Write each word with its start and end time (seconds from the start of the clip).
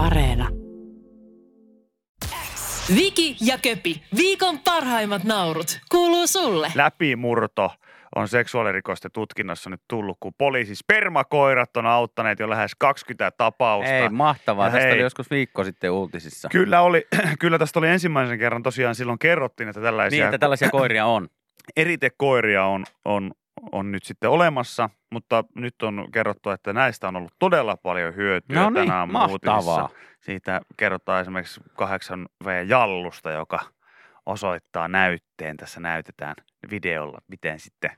Areena. 0.00 0.48
Viki 2.94 3.36
ja 3.40 3.58
Köpi, 3.58 4.02
viikon 4.16 4.58
parhaimmat 4.58 5.24
naurut, 5.24 5.80
kuuluu 5.90 6.26
sulle. 6.26 6.72
läpimurto 6.74 7.70
on 8.16 8.28
seksuaalirikosten 8.28 9.10
tutkinnassa 9.12 9.70
nyt 9.70 9.80
tullut, 9.88 10.16
kun 10.20 10.32
poliisi 10.38 10.74
spermakoirat 10.74 11.76
on 11.76 11.86
auttaneet 11.86 12.38
jo 12.38 12.50
lähes 12.50 12.72
20 12.78 13.30
tapausta. 13.38 13.90
Ei, 13.94 14.08
mahtavaa. 14.08 14.66
Ja 14.66 14.72
Tästä 14.72 14.86
hei. 14.86 14.94
oli 14.94 15.02
joskus 15.02 15.30
viikko 15.30 15.64
sitten 15.64 15.90
uutisissa. 15.90 16.48
Kyllä, 16.48 16.80
oli, 16.80 17.06
kyllä 17.40 17.58
tästä 17.58 17.78
oli 17.78 17.88
ensimmäisen 17.88 18.38
kerran 18.38 18.62
tosiaan 18.62 18.94
silloin 18.94 19.18
kerrottiin, 19.18 19.68
että 19.68 19.80
tällaisia, 19.80 20.16
Niin, 20.16 20.24
että 20.24 20.38
tällaisia 20.38 20.70
koiria 20.70 21.06
on. 21.06 21.28
eritekoiria 21.76 22.64
on, 22.64 22.84
on, 23.04 23.30
on 23.72 23.92
nyt 23.92 24.04
sitten 24.04 24.30
olemassa, 24.30 24.90
mutta 25.10 25.44
nyt 25.54 25.82
on 25.82 26.08
kerrottu, 26.12 26.50
että 26.50 26.72
näistä 26.72 27.08
on 27.08 27.16
ollut 27.16 27.34
todella 27.38 27.76
paljon 27.76 28.16
hyötyä 28.16 28.62
No 28.62 28.70
niin, 28.70 28.74
tänä 28.88 28.98
aamun 28.98 29.22
uutisissa. 29.22 29.52
mahtavaa. 29.54 29.88
Siitä 30.20 30.60
kerrotaan 30.76 31.20
esimerkiksi 31.20 31.60
8V-jallusta, 31.82 33.30
joka 33.30 33.60
osoittaa 34.26 34.88
näytteen. 34.88 35.56
Tässä 35.56 35.80
näytetään 35.80 36.34
videolla, 36.70 37.18
miten 37.28 37.60
sitten, 37.60 37.90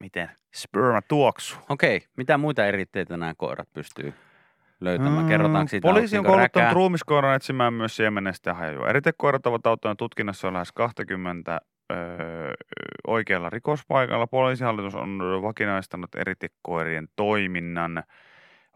miten 0.00 0.30
sperma 0.54 1.02
tuoksuu. 1.02 1.58
Okei, 1.68 2.00
mitä 2.16 2.38
muita 2.38 2.66
eritteitä 2.66 3.16
nämä 3.16 3.34
koirat 3.36 3.68
pystyy 3.72 4.14
löytämään? 4.80 5.26
Kerrotaanko 5.26 5.68
siitä? 5.68 5.88
Poliisi 5.88 6.18
on 6.18 6.24
kouluttanut 6.24 6.72
ruumiskoiran 6.72 7.36
etsimään 7.36 7.72
myös 7.74 7.96
siemenestä 7.96 8.50
ja 8.50 8.54
hajua. 8.54 8.88
Eritekoirat 8.88 9.46
ovat 9.46 9.66
auttaneet 9.66 9.98
tutkinnassa 9.98 10.52
lähes 10.52 10.72
20 10.72 11.60
öö, 11.92 12.52
oikealla 13.06 13.50
rikospaikalla. 13.50 14.26
Poliisihallitus 14.26 14.94
on 14.94 15.18
vakinaistanut 15.42 16.14
eritekoirien 16.14 17.08
toiminnan. 17.16 18.02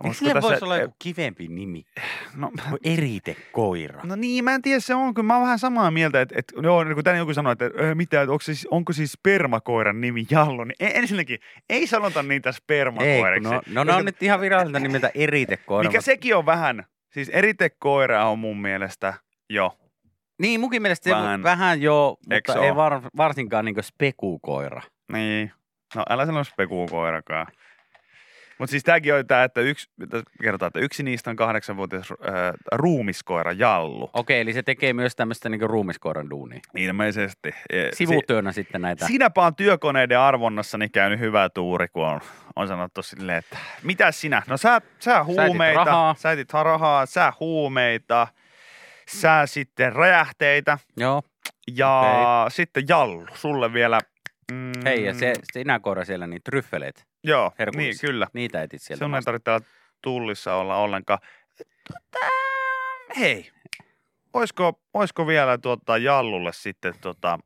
Eikö 0.04 0.14
sille 0.16 0.32
tässä- 0.34 0.48
voisi 0.48 0.64
olla 0.64 0.76
joku 0.76 0.94
kivempi 0.98 1.48
nimi? 1.48 1.84
No, 2.36 2.50
Eritekoira. 2.84 4.00
no 4.04 4.16
niin, 4.16 4.44
mä 4.44 4.54
en 4.54 4.62
tiedä, 4.62 4.80
se 4.80 4.94
on 4.94 5.14
kyllä. 5.14 5.26
Mä 5.26 5.34
oon 5.34 5.42
vähän 5.42 5.58
samaa 5.58 5.90
mieltä, 5.90 6.20
että, 6.20 6.34
että 6.38 6.54
joo, 6.62 6.84
niin 6.84 6.94
kun 6.94 7.04
tänne 7.04 7.18
joku 7.18 7.34
sanoi, 7.34 7.52
että 7.52 7.64
öö, 7.80 7.94
mitä, 7.94 8.22
että 8.22 8.32
onko, 8.32 8.42
siis, 8.42 8.68
onko 8.70 8.92
siis 8.92 9.12
spermakoiran 9.12 10.00
nimi 10.00 10.26
Jallu, 10.30 10.64
niin 10.64 10.76
en- 10.80 10.92
ensinnäkin 10.96 11.38
ei 11.70 11.86
sanota 11.86 12.22
niitä 12.22 12.48
Ei, 12.48 12.52
kun 12.52 12.56
spermakoiriksi. 12.56 13.50
no, 13.50 13.60
no 13.72 13.84
ne 13.84 13.92
on 13.92 14.04
nyt 14.04 14.22
ihan 14.22 14.40
viralliselta 14.40 14.78
nimeltä 14.80 15.10
eritekoira. 15.14 15.88
Mikä 15.88 15.98
mutta- 15.98 16.04
sekin 16.04 16.36
on 16.36 16.46
vähän, 16.46 16.84
siis 17.10 17.28
eritekoira 17.28 18.28
on 18.28 18.38
mun 18.38 18.60
mielestä 18.62 19.14
jo. 19.48 19.76
Niin, 20.38 20.60
munkin 20.60 20.82
mielestä 20.82 21.04
se 21.04 21.10
Vähän. 21.10 21.24
vähän, 21.24 21.42
vähän 21.42 21.82
joo, 21.82 22.16
mutta 22.32 22.64
ei 22.64 22.76
var, 22.76 23.02
varsinkaan 23.16 23.64
niin 23.64 23.76
spekukoira. 23.82 24.82
Niin. 25.12 25.52
No 25.94 26.02
älä 26.10 26.26
sano 26.26 26.44
spekukoirakaan. 26.44 27.46
Mutta 28.58 28.70
siis 28.70 28.84
tämäkin 28.84 29.14
on 29.14 29.26
tämä, 29.26 29.44
että 29.44 29.60
yksi, 29.60 29.90
kerrotaan, 30.42 30.68
että 30.68 30.78
yksi 30.80 31.02
niistä 31.02 31.30
on 31.30 31.36
kahdeksanvuotias 31.36 32.10
äh, 32.10 32.52
ruumiskoira 32.72 33.52
Jallu. 33.52 34.10
Okei, 34.12 34.40
eli 34.40 34.52
se 34.52 34.62
tekee 34.62 34.92
myös 34.92 35.16
tämmöistä 35.16 35.48
niin 35.48 35.60
ruumiskoiran 35.70 36.30
duunia. 36.30 36.60
Ilmeisesti. 36.76 37.48
E, 37.70 37.88
Sivutyönä 37.92 38.52
sitten 38.52 38.80
näitä. 38.82 39.04
Si- 39.04 39.08
Siinäpä 39.08 39.42
on 39.46 39.54
työkoneiden 39.54 40.18
arvonnassa 40.18 40.78
niin 40.78 40.90
käynyt 40.90 41.20
hyvä 41.20 41.48
tuuri, 41.48 41.88
kun 41.88 42.06
on, 42.06 42.20
on 42.56 42.68
sanottu 42.68 43.02
silleen, 43.02 43.38
että 43.38 43.56
mitä 43.82 44.12
sinä? 44.12 44.42
No 44.48 44.56
sä, 44.56 44.80
sä 44.98 45.24
huumeita, 45.24 45.84
rahaa. 45.84 46.14
sä 46.18 46.32
etit 46.32 46.52
rahaa, 46.52 47.06
sä 47.06 47.32
huumeita, 47.40 48.26
sä 49.08 49.42
sitten 49.46 49.92
räjähteitä 49.92 50.78
Joo. 50.96 51.22
ja 51.76 52.00
Okei. 52.00 52.50
sitten 52.56 52.84
Jallu, 52.88 53.26
sulle 53.34 53.72
vielä. 53.72 53.98
Mm, 54.52 54.72
Hei, 54.84 55.04
ja 55.04 55.14
se, 55.14 55.32
sinä 55.52 55.80
koira 55.80 56.04
siellä, 56.04 56.26
niin 56.26 56.42
tryffeleet, 56.44 57.06
Joo, 57.24 57.52
niin 57.76 57.94
kyllä. 58.00 58.26
niitä 58.32 58.62
etit 58.62 58.82
sieltä. 58.82 59.04
Sun 59.04 59.14
ei 59.14 59.22
tarvitse 59.22 59.44
täällä 59.44 59.66
tullissa 60.02 60.54
olla 60.54 60.76
ollenkaan. 60.76 61.18
Tota, 61.88 62.26
hei, 63.18 63.50
oisko, 64.32 64.80
oisko 64.94 65.26
vielä 65.26 65.58
tuota 65.58 65.98
Jallulle 65.98 66.52
sitten 66.52 66.94
tota, 67.00 67.38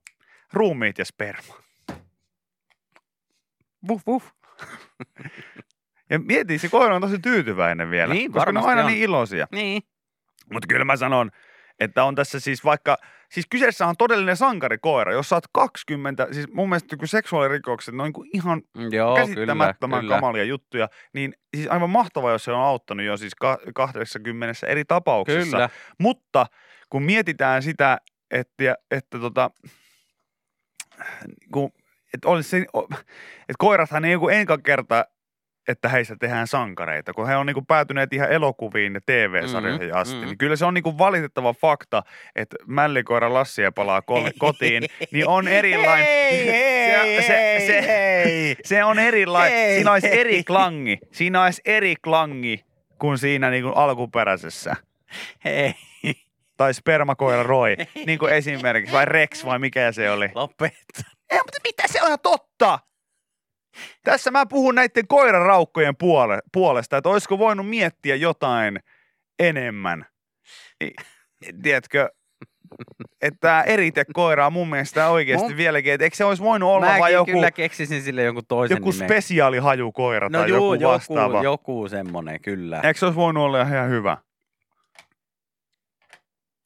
ruumiit 0.52 0.98
ja 0.98 1.04
sperma? 1.04 1.54
Vuh, 3.88 4.02
vuh. 4.06 4.32
ja 6.10 6.18
mietin, 6.18 6.60
se 6.60 6.68
koira 6.68 6.94
on 6.96 7.02
tosi 7.02 7.18
tyytyväinen 7.18 7.90
vielä, 7.90 8.14
Niin, 8.14 8.32
koska 8.32 8.52
ne 8.52 8.58
on 8.60 8.66
aina 8.68 8.80
on. 8.84 8.86
niin 8.86 9.02
iloisia. 9.02 9.46
Niin. 9.52 9.82
Mutta 10.52 10.66
kyllä 10.68 10.84
mä 10.84 10.96
sanon, 10.96 11.30
että 11.80 12.04
on 12.04 12.14
tässä 12.14 12.40
siis 12.40 12.64
vaikka, 12.64 12.96
siis 13.32 13.46
kyseessä 13.50 13.86
on 13.86 13.94
todellinen 13.98 14.36
sankarikoira, 14.36 15.12
jos 15.12 15.32
oot 15.32 15.44
20, 15.52 16.28
siis 16.32 16.52
mun 16.52 16.68
mielestä 16.68 16.96
kun 16.96 17.08
seksuaalirikokset, 17.08 17.94
ne 17.94 18.02
on 18.02 18.12
niin 18.16 18.30
ihan 18.32 18.62
Mm, 18.76 18.92
Joo, 18.92 19.16
käsittämättömän 19.16 20.00
kyllä, 20.00 20.08
kyllä. 20.08 20.14
kamalia 20.14 20.44
juttuja, 20.44 20.88
niin 21.12 21.34
siis 21.56 21.68
aivan 21.68 21.90
mahtavaa, 21.90 22.32
jos 22.32 22.44
se 22.44 22.52
on 22.52 22.60
auttanut 22.60 23.06
jo 23.06 23.16
siis 23.16 23.34
ka- 23.34 23.58
80 23.74 24.66
eri 24.66 24.84
tapauksessa. 24.84 25.56
Kyllä. 25.56 25.70
Mutta 25.98 26.46
kun 26.90 27.02
mietitään 27.02 27.62
sitä, 27.62 27.98
että, 28.30 28.74
että 28.90 29.18
tota, 29.18 29.50
kun, 31.52 31.72
että, 32.14 32.28
olisi 32.28 32.56
että 32.56 33.54
koirathan 33.58 34.04
ei 34.04 34.12
joku 34.12 34.28
enkä 34.28 34.58
kerta, 34.64 35.04
että 35.68 35.88
heistä 35.88 36.16
tehdään 36.20 36.46
sankareita, 36.46 37.12
kun 37.12 37.26
he 37.26 37.36
on 37.36 37.46
niin 37.46 37.66
päätyneet 37.66 38.12
ihan 38.12 38.32
elokuviin 38.32 38.94
ja 38.94 39.00
TV-sarjoihin 39.06 39.88
Mhm, 39.88 39.96
asti, 39.96 40.16
mhm. 40.16 40.24
niin 40.26 40.38
kyllä 40.38 40.56
se 40.56 40.64
on 40.64 40.74
niin 40.74 40.98
valitettava 40.98 41.52
fakta, 41.52 42.02
että 42.36 42.56
mällikoira 42.66 43.34
Lassia 43.34 43.72
palaa 43.72 44.02
kol- 44.02 44.30
kotiin, 44.38 44.82
niin 45.10 45.28
on 45.28 45.48
erilainen. 45.48 46.06
Hei, 46.06 46.46
hei, 46.46 47.22
se, 47.22 47.26
se, 47.58 47.66
se, 47.66 47.86
hei. 47.86 48.56
se 48.64 48.84
on 48.84 48.98
erilainen. 48.98 49.58
Hei, 49.58 49.74
Siinä 49.74 49.92
olisi 49.92 50.08
eri 50.20 50.32
hei. 50.32 50.44
klangi. 50.44 50.98
Siinä 51.12 51.42
olisi 51.44 51.62
eri 51.64 51.94
klangi 52.04 52.64
kuin 52.98 53.18
siinä 53.18 53.50
niin 53.50 53.62
kuin 53.62 53.76
alkuperäisessä. 53.76 54.76
Hei, 55.44 55.74
Tai 56.56 56.74
spermakoira 56.74 57.42
Roy, 57.42 57.76
niin 58.06 58.18
kuin 58.18 58.32
esimerkiksi. 58.32 58.92
Vai 58.92 59.04
Rex 59.04 59.44
vai 59.44 59.58
mikä 59.58 59.92
se 59.92 60.10
oli. 60.10 60.30
lopeta. 60.34 61.02
Ei, 61.30 61.38
mutta 61.38 61.58
mitä 61.64 61.82
se 61.86 62.02
on 62.02 62.06
ihan 62.06 62.18
totta? 62.22 62.78
Tässä 64.04 64.30
mä 64.30 64.46
puhun 64.46 64.74
näiden 64.74 65.06
koiraraukkojen 65.08 65.96
puole, 65.96 66.38
puolesta, 66.52 66.96
että 66.96 67.08
olisiko 67.08 67.38
voinut 67.38 67.68
miettiä 67.68 68.16
jotain 68.16 68.80
enemmän. 69.38 70.06
Tiedätkö, 71.62 72.08
että 73.22 73.62
eritekoira 73.62 74.46
on 74.46 74.52
mun 74.52 74.70
mielestä 74.70 75.08
oikeasti 75.08 75.52
Mun- 75.52 75.56
vieläkin, 75.56 75.92
että 75.92 76.04
eikö 76.04 76.16
se 76.16 76.24
olisi 76.24 76.42
voinut 76.42 76.68
olla 76.70 76.86
Mäkin 76.86 77.12
joku, 77.14 77.32
kyllä 77.32 77.50
keksisin 77.50 78.02
sille 78.02 78.22
jonkun 78.22 78.46
toisen 78.48 78.76
joku 78.76 78.90
nimen. 78.90 79.06
spesiaalihajukoira 79.08 80.28
No 80.28 80.38
tai 80.38 80.48
juu, 80.48 80.74
joku 80.74 80.94
vastaava. 80.94 81.42
joku, 81.42 81.44
joku 81.44 81.88
semmonen, 81.88 82.40
kyllä. 82.40 82.80
Eikö 82.84 82.98
se 82.98 83.06
olisi 83.06 83.16
voinut 83.16 83.44
olla 83.44 83.62
ihan 83.62 83.90
hyvä? 83.90 84.16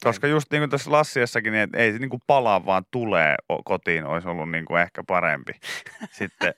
Koska 0.05 0.27
just 0.27 0.51
niin 0.53 0.61
kuin 0.61 0.71
tässä 0.71 0.93
Lassiassakin, 0.93 1.53
niin 1.53 1.63
että 1.63 1.79
ei 1.79 1.93
se 1.93 1.99
niin 1.99 2.11
kuin 2.11 2.23
palaa, 2.27 2.67
vaan 2.67 2.83
tulee 2.91 3.35
kotiin, 3.65 4.05
olisi 4.05 4.29
ollut 4.29 4.51
niin 4.51 4.65
kuin 4.65 4.81
ehkä 4.83 5.03
parempi. 5.07 5.53
Sitten 6.19 6.55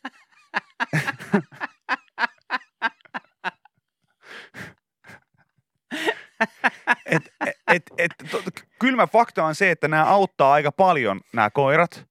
et, 7.06 7.22
et, 7.68 7.82
et, 7.98 8.12
to, 8.30 8.42
kylmä 8.78 9.06
fakta 9.06 9.44
on 9.44 9.54
se, 9.54 9.70
että 9.70 9.88
nämä 9.88 10.04
auttaa 10.04 10.52
aika 10.52 10.72
paljon, 10.72 11.20
nämä 11.32 11.50
koirat, 11.50 12.06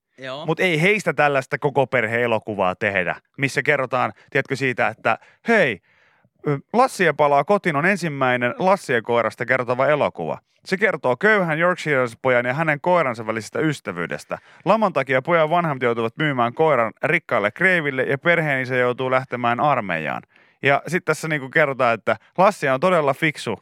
mutta 0.46 0.62
ei 0.62 0.82
heistä 0.82 1.12
tällaista 1.12 1.58
koko 1.58 1.86
perhe-elokuvaa 1.86 2.74
tehdä, 2.74 3.16
missä 3.38 3.62
kerrotaan, 3.62 4.12
tiedätkö 4.30 4.56
siitä, 4.56 4.88
että 4.88 5.18
hei, 5.48 5.80
ö, 6.48 6.58
Lassia 6.72 7.14
palaa 7.14 7.44
kotiin 7.44 7.76
on 7.76 7.86
ensimmäinen 7.86 8.54
Lassien 8.58 9.02
koirasta 9.02 9.46
kertova 9.46 9.86
elokuva. 9.86 10.38
Se 10.64 10.76
kertoo 10.76 11.16
köyhän 11.16 11.58
Yorkshire-pojan 11.58 12.46
ja 12.46 12.54
hänen 12.54 12.80
koiransa 12.80 13.26
välisestä 13.26 13.60
ystävyydestä. 13.60 14.38
Laman 14.64 14.92
takia 14.92 15.22
pojan 15.22 15.50
vanhemmat 15.50 15.82
joutuvat 15.82 16.16
myymään 16.16 16.54
koiran 16.54 16.92
rikkaille 17.02 17.50
kreiville 17.50 18.02
ja 18.02 18.18
perheeni 18.18 18.66
se 18.66 18.78
joutuu 18.78 19.10
lähtemään 19.10 19.60
armeijaan. 19.60 20.22
Ja 20.62 20.82
sitten 20.86 21.04
tässä 21.04 21.28
niinku 21.28 21.48
kerrotaan, 21.48 21.94
että 21.94 22.16
Lassia 22.38 22.74
on 22.74 22.80
todella 22.80 23.14
fiksu 23.14 23.58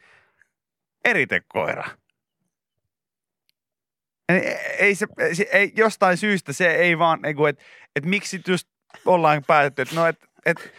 eritekoira. 1.05 1.83
Ei, 4.29 4.39
ei 4.79 4.95
se, 4.95 5.07
ei, 5.51 5.71
jostain 5.75 6.17
syystä 6.17 6.53
se 6.53 6.71
ei 6.71 6.99
vaan, 6.99 7.19
niinku, 7.21 7.45
että 7.45 7.63
et 7.95 8.05
miksi 8.05 8.41
just 8.47 8.67
ollaan 9.05 9.43
päätetty, 9.47 9.81
että 9.81 9.95
no, 9.95 10.05
et, 10.05 10.25
et, 10.45 10.73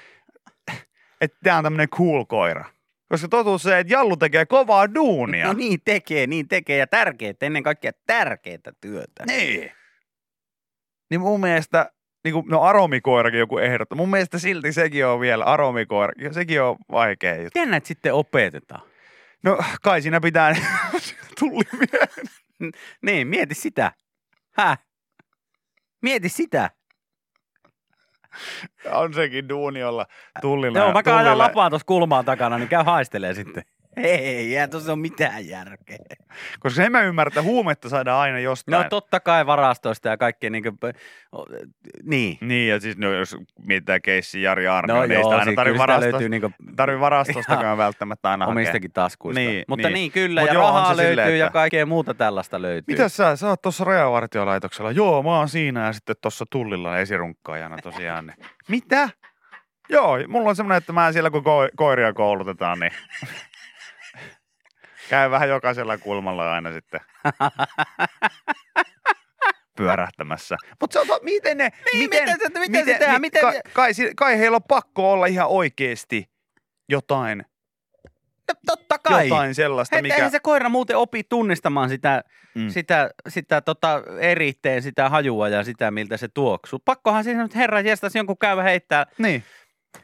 et 1.22 1.34
tää 1.44 1.56
on 1.56 1.64
tämmönen 1.64 1.88
cool 1.88 2.24
koira. 2.24 2.64
Koska 3.08 3.28
totuus 3.28 3.62
se, 3.62 3.78
että 3.78 3.92
Jallu 3.92 4.16
tekee 4.16 4.46
kovaa 4.46 4.94
duunia. 4.94 5.46
No 5.46 5.52
niin 5.52 5.80
tekee, 5.84 6.26
niin 6.26 6.48
tekee 6.48 6.76
ja 6.76 6.86
tärkeitä, 6.86 7.46
ennen 7.46 7.62
kaikkea 7.62 7.92
tärkeitä 8.06 8.72
työtä. 8.80 9.26
Niin. 9.26 9.72
Niin 11.10 11.20
mun 11.20 11.40
mielestä, 11.40 11.92
niin 12.24 12.32
kuin, 12.32 12.46
no 12.48 12.62
aromikoirakin 12.62 13.40
joku 13.40 13.58
ehdottaa. 13.58 13.96
Mun 13.96 14.10
mielestä 14.10 14.38
silti 14.38 14.72
sekin 14.72 15.06
on 15.06 15.20
vielä, 15.20 15.44
aromikoira, 15.44 16.12
sekin 16.30 16.62
on 16.62 16.76
vaikea 16.90 17.34
juttu. 17.34 17.58
Miten 17.58 17.70
näitä 17.70 17.88
sitten 17.88 18.14
opetetaan? 18.14 18.82
No 19.42 19.58
kai 19.82 20.02
siinä 20.02 20.20
pitää 20.20 20.54
tulli 21.38 21.64
Niin, 23.02 23.28
mieti 23.28 23.54
sitä. 23.54 23.92
Häh? 24.56 24.78
Mieti 26.02 26.28
sitä. 26.28 26.70
On 28.92 29.14
sekin 29.14 29.48
duuni 29.48 29.84
olla 29.84 30.06
tullilla. 30.40 30.78
Joo, 30.78 30.92
mä 30.92 31.02
ajan 31.06 31.18
tullilla. 31.18 31.38
lapaan 31.38 31.70
tuossa 31.70 31.86
kulmaan 31.86 32.24
takana, 32.24 32.58
niin 32.58 32.68
käy 32.68 32.84
haistelee 32.84 33.34
sitten. 33.34 33.62
Ei, 33.96 34.56
ei 34.58 34.68
tuossa 34.68 34.92
ole 34.92 35.00
mitään 35.00 35.46
järkeä. 35.48 35.98
Koska 36.60 36.82
en 36.82 36.92
mä 36.92 37.02
ymmärrä, 37.02 37.28
että 37.28 37.42
huumetta 37.42 37.88
saadaan 37.88 38.20
aina 38.20 38.38
jostain. 38.38 38.82
No 38.82 38.88
totta 38.88 39.20
kai 39.20 39.46
varastoista 39.46 40.08
ja 40.08 40.16
kaikkea 40.16 40.50
niin 40.50 40.62
kuin, 40.62 40.78
niin. 42.02 42.38
Niin, 42.40 42.68
ja 42.68 42.80
siis 42.80 42.96
no, 42.98 43.12
jos 43.12 43.36
mietitään 43.66 44.02
keissi 44.02 44.42
Jari 44.42 44.68
Arne, 44.68 44.94
No 44.94 45.00
niin 45.06 45.12
joo, 45.20 45.30
aina 45.30 45.44
si- 45.44 45.54
tarvi 45.54 45.70
kyllä 45.70 45.74
sitä 45.74 45.78
varastosta, 45.92 46.12
löytyy 46.12 46.28
niin 46.28 46.54
tarvi 46.76 47.00
varastostakaan 47.00 47.78
välttämättä 47.78 48.30
aina 48.30 48.44
hakea. 48.46 48.52
omistakin 48.52 48.92
taskuista. 48.92 49.40
Niin, 49.40 49.64
Mutta 49.68 49.88
niin. 49.88 49.94
niin, 49.94 50.12
kyllä, 50.12 50.40
Mut 50.40 50.48
ja 50.48 50.54
rahaa 50.54 50.96
löytyy 50.96 51.10
silleen, 51.10 51.38
ja 51.38 51.46
että- 51.46 51.52
kaikkea 51.52 51.86
muuta 51.86 52.14
tällaista 52.14 52.62
löytyy. 52.62 52.94
Mitä 52.94 53.08
sä, 53.08 53.36
sä 53.36 53.48
oot 53.48 53.62
tuossa 53.62 53.84
rajavartiolaitoksella? 53.84 54.90
Joo, 54.90 55.22
mä 55.22 55.30
oon 55.38 55.48
siinä 55.48 55.86
ja 55.86 55.92
sitten 55.92 56.16
tuossa 56.20 56.44
tullilla 56.50 56.98
esirunkkaajana 56.98 57.76
tosiaan. 57.82 58.26
Niin. 58.26 58.36
Mitä? 58.68 59.08
Joo, 59.88 60.18
mulla 60.28 60.48
on 60.48 60.56
semmoinen, 60.56 60.78
että 60.78 60.92
mä 60.92 61.12
siellä 61.12 61.30
kun 61.30 61.42
ko- 61.42 61.70
koiria 61.76 62.12
koulutetaan, 62.12 62.78
niin 62.80 62.92
käy 65.08 65.30
vähän 65.30 65.48
jokaisella 65.48 65.98
kulmalla 65.98 66.52
aina 66.54 66.72
sitten 66.72 67.00
pyörähtämässä. 69.76 70.56
Mutta 70.80 71.00
miten 71.22 71.58
ne... 71.58 71.70
Niin, 71.92 71.98
miten 72.10 72.28
se- 72.28 72.58
miten 72.60 72.84
se 72.84 72.98
tehdään? 72.98 73.20
Miten 73.20 73.42
kai, 73.42 73.52
se- 73.94 74.02
kai, 74.04 74.12
kai 74.16 74.38
heillä 74.38 74.56
on 74.56 74.62
pakko 74.68 75.12
olla 75.12 75.26
ihan 75.26 75.48
oikeesti 75.48 76.30
jotain, 76.88 77.44
No, 78.48 78.54
totta 78.66 78.98
kai. 78.98 79.28
jotain 79.28 79.54
sellaista, 79.54 79.96
Hei, 79.96 80.02
mikä... 80.02 80.14
Eihän 80.14 80.30
se 80.30 80.40
koira 80.40 80.68
muuten 80.68 80.96
opi 80.96 81.22
tunnistamaan 81.28 81.88
sitä, 81.88 82.24
Mm. 82.54 82.62
mm. 82.62 82.68
sitä, 82.68 83.10
sitä 83.28 83.60
tota 83.60 84.02
eritteen, 84.20 84.82
sitä 84.82 85.08
hajua 85.08 85.48
ja 85.48 85.64
sitä, 85.64 85.90
miltä 85.90 86.16
se 86.16 86.28
tuoksuu. 86.34 86.78
Pakkohan 86.84 87.24
siinä 87.24 87.42
nyt 87.42 87.54
herra 87.54 87.80
jestas 87.80 88.14
jonkun 88.14 88.38
käydä 88.38 88.62
heittää, 88.62 89.06
Niin. 89.18 89.44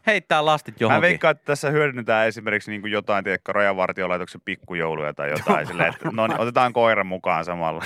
Heittää 0.07 0.45
lastit 0.45 0.81
johonkin. 0.81 0.99
Mä 0.99 1.09
veikkaan, 1.09 1.33
että 1.33 1.45
tässä 1.45 1.71
hyödynnetään 1.71 2.27
esimerkiksi 2.27 2.71
niin 2.71 2.81
kuin 2.81 2.93
jotain, 2.93 3.25
tiedätkö, 3.25 3.53
rajavartiolaitoksen 3.53 4.41
pikkujouluja 4.45 5.15
tai 5.15 5.31
jotain. 5.31 5.67
silleen, 5.67 5.89
että, 5.95 6.11
no 6.13 6.27
niin, 6.27 6.41
otetaan 6.41 6.73
koira 6.73 7.05
mukaan 7.05 7.45
samalla. 7.45 7.85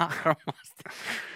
Varmasti. 0.00 0.82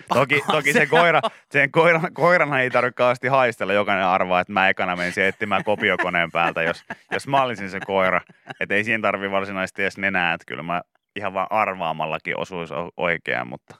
Toki, 0.09 0.43
toki 0.47 0.73
se 0.73 0.87
koira, 0.87 1.21
sen 1.51 1.71
koiran, 1.71 2.15
koiran 2.15 2.61
ei 2.61 2.71
tarvitse 2.71 2.97
kauheasti 2.97 3.29
haistella. 3.29 3.73
Jokainen 3.73 4.07
arvaa, 4.07 4.41
että 4.41 4.53
mä 4.53 4.69
ekana 4.69 4.97
menisin 4.97 5.25
etsimään 5.25 5.65
kopiokoneen 5.65 6.31
päältä, 6.31 6.63
jos, 6.63 6.85
jos 7.11 7.29
mä 7.29 7.43
olisin 7.43 7.71
se 7.71 7.81
koira. 7.81 8.21
Että 8.61 8.75
ei 8.75 8.85
siihen 8.85 9.03
tarvi 9.03 9.31
varsinaisesti 9.31 9.83
edes 9.83 9.99
nenää, 9.99 10.35
että 10.35 10.45
kyllä 10.49 10.63
mä 10.63 10.83
ihan 11.17 11.35
vaan 11.35 11.47
arvaamallakin 11.51 12.39
osuisi 12.39 12.75
oikeaan, 12.97 13.49
mutta... 13.49 13.77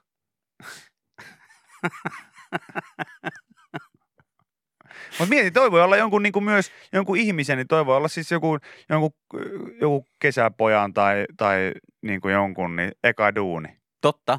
Mutta 5.19 5.35
mieti, 5.35 5.51
toi 5.51 5.71
voi 5.71 5.83
olla 5.83 5.97
jonkun 5.97 6.23
niin 6.23 6.33
kuin 6.33 6.45
myös 6.45 6.73
jonkun 6.93 7.17
ihmisen, 7.17 7.57
niin 7.57 7.69
toi 7.69 7.87
voi 7.87 7.97
olla 7.97 8.09
siis 8.09 8.31
joku, 8.31 8.59
jonkun, 8.89 9.11
joku 9.81 10.07
kesäpojan 10.21 10.93
tai, 10.93 11.25
tai 11.37 11.73
niin 12.03 12.21
kuin 12.21 12.35
jonkun 12.35 12.77
niin 12.77 12.93
eka 13.05 13.35
duuni. 13.35 13.69
Totta, 14.01 14.39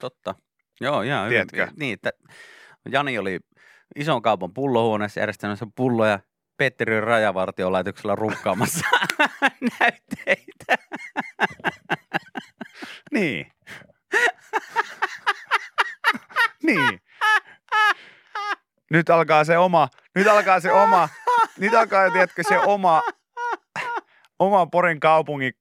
totta. 0.00 0.34
Joo, 0.80 1.02
ihan 1.02 1.28
hyvin. 1.28 1.46
Tiedätkö? 1.46 1.74
Niin, 1.80 1.94
että 1.94 2.10
Jani 2.90 3.18
oli 3.18 3.38
ison 3.96 4.22
kaupan 4.22 4.54
pullohuoneessa 4.54 5.20
järjestämässä 5.20 5.66
pulloja. 5.74 6.20
Petteri 6.56 6.94
oli 6.94 7.00
rajavartiolaitoksella 7.00 8.14
runkkaamassa 8.14 8.86
näytteitä. 9.80 10.76
Niin. 13.12 13.46
niin. 16.66 17.00
Nyt 18.90 19.10
alkaa 19.10 19.44
se 19.44 19.58
oma, 19.58 19.88
nyt 20.14 20.26
alkaa 20.26 20.60
se 20.60 20.72
oma, 20.72 21.08
nyt 21.58 21.74
alkaa, 21.74 22.10
tiedätkö, 22.10 22.42
se 22.48 22.58
oma, 22.58 23.02
oma 24.38 24.66
Porin 24.66 25.00
kaupungin 25.00 25.52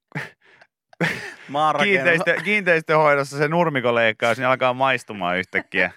kiinteistö, 1.84 2.36
kiinteistöhoidossa 2.44 3.38
se 3.38 3.48
nurmikoleikkaus, 3.48 4.38
niin 4.38 4.48
alkaa 4.48 4.74
maistumaan 4.74 5.38
yhtäkkiä. 5.38 5.92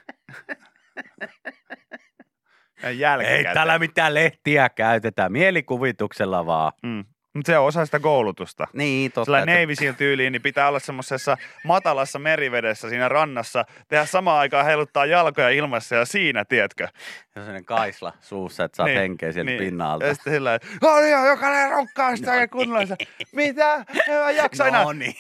Ja 2.83 3.15
Ei 3.17 3.45
täällä 3.45 3.79
mitään 3.79 4.15
lehtiä 4.15 4.69
käytetä, 4.69 5.29
mielikuvituksella 5.29 6.47
vaan. 6.47 6.73
Mm. 6.83 7.05
Mutta 7.35 7.53
se 7.53 7.59
on 7.59 7.67
osa 7.67 7.85
sitä 7.85 7.99
koulutusta. 8.01 8.67
Niin, 8.73 9.13
totta. 9.13 9.47
Navy 9.47 9.75
Seal 9.75 9.93
tyyliin, 9.95 10.33
niin 10.33 10.43
pitää 10.43 10.69
olla 10.69 10.79
semmoisessa 10.79 11.37
matalassa 11.65 12.19
merivedessä 12.19 12.89
siinä 12.89 13.09
rannassa, 13.09 13.65
tehdä 13.89 14.07
samaan 14.07 14.39
aikaan 14.39 14.67
heiluttaa 14.67 15.07
jalkoja 15.07 15.49
ilmassa 15.51 15.95
ja 15.97 16.05
siinä, 16.05 16.45
tiedätkö? 16.45 16.85
Ja 16.85 17.43
sellainen 17.43 17.65
kaisla 17.65 18.13
suussa, 18.21 18.65
että 18.65 18.77
saat 18.77 18.87
Niin, 18.87 18.99
henkeä 18.99 19.33
sieltä 19.33 19.51
pinnalta. 19.59 20.07
Ja 20.07 20.15
sitten 20.15 20.33
sillä 20.33 20.51
lailla, 20.81 20.97
"Oli 20.99 21.11
jo, 21.11 21.25
jokainen 21.27 21.71
ronkkaa 21.71 22.17
sitä 22.17 22.41
no, 22.41 22.49
kunnolla. 22.49 22.97
Mitä? 23.33 23.85
Mä 24.25 24.31
jaksa 24.31 24.67
enää. 24.67 24.85
No 24.85 24.93
niin. 24.93 25.15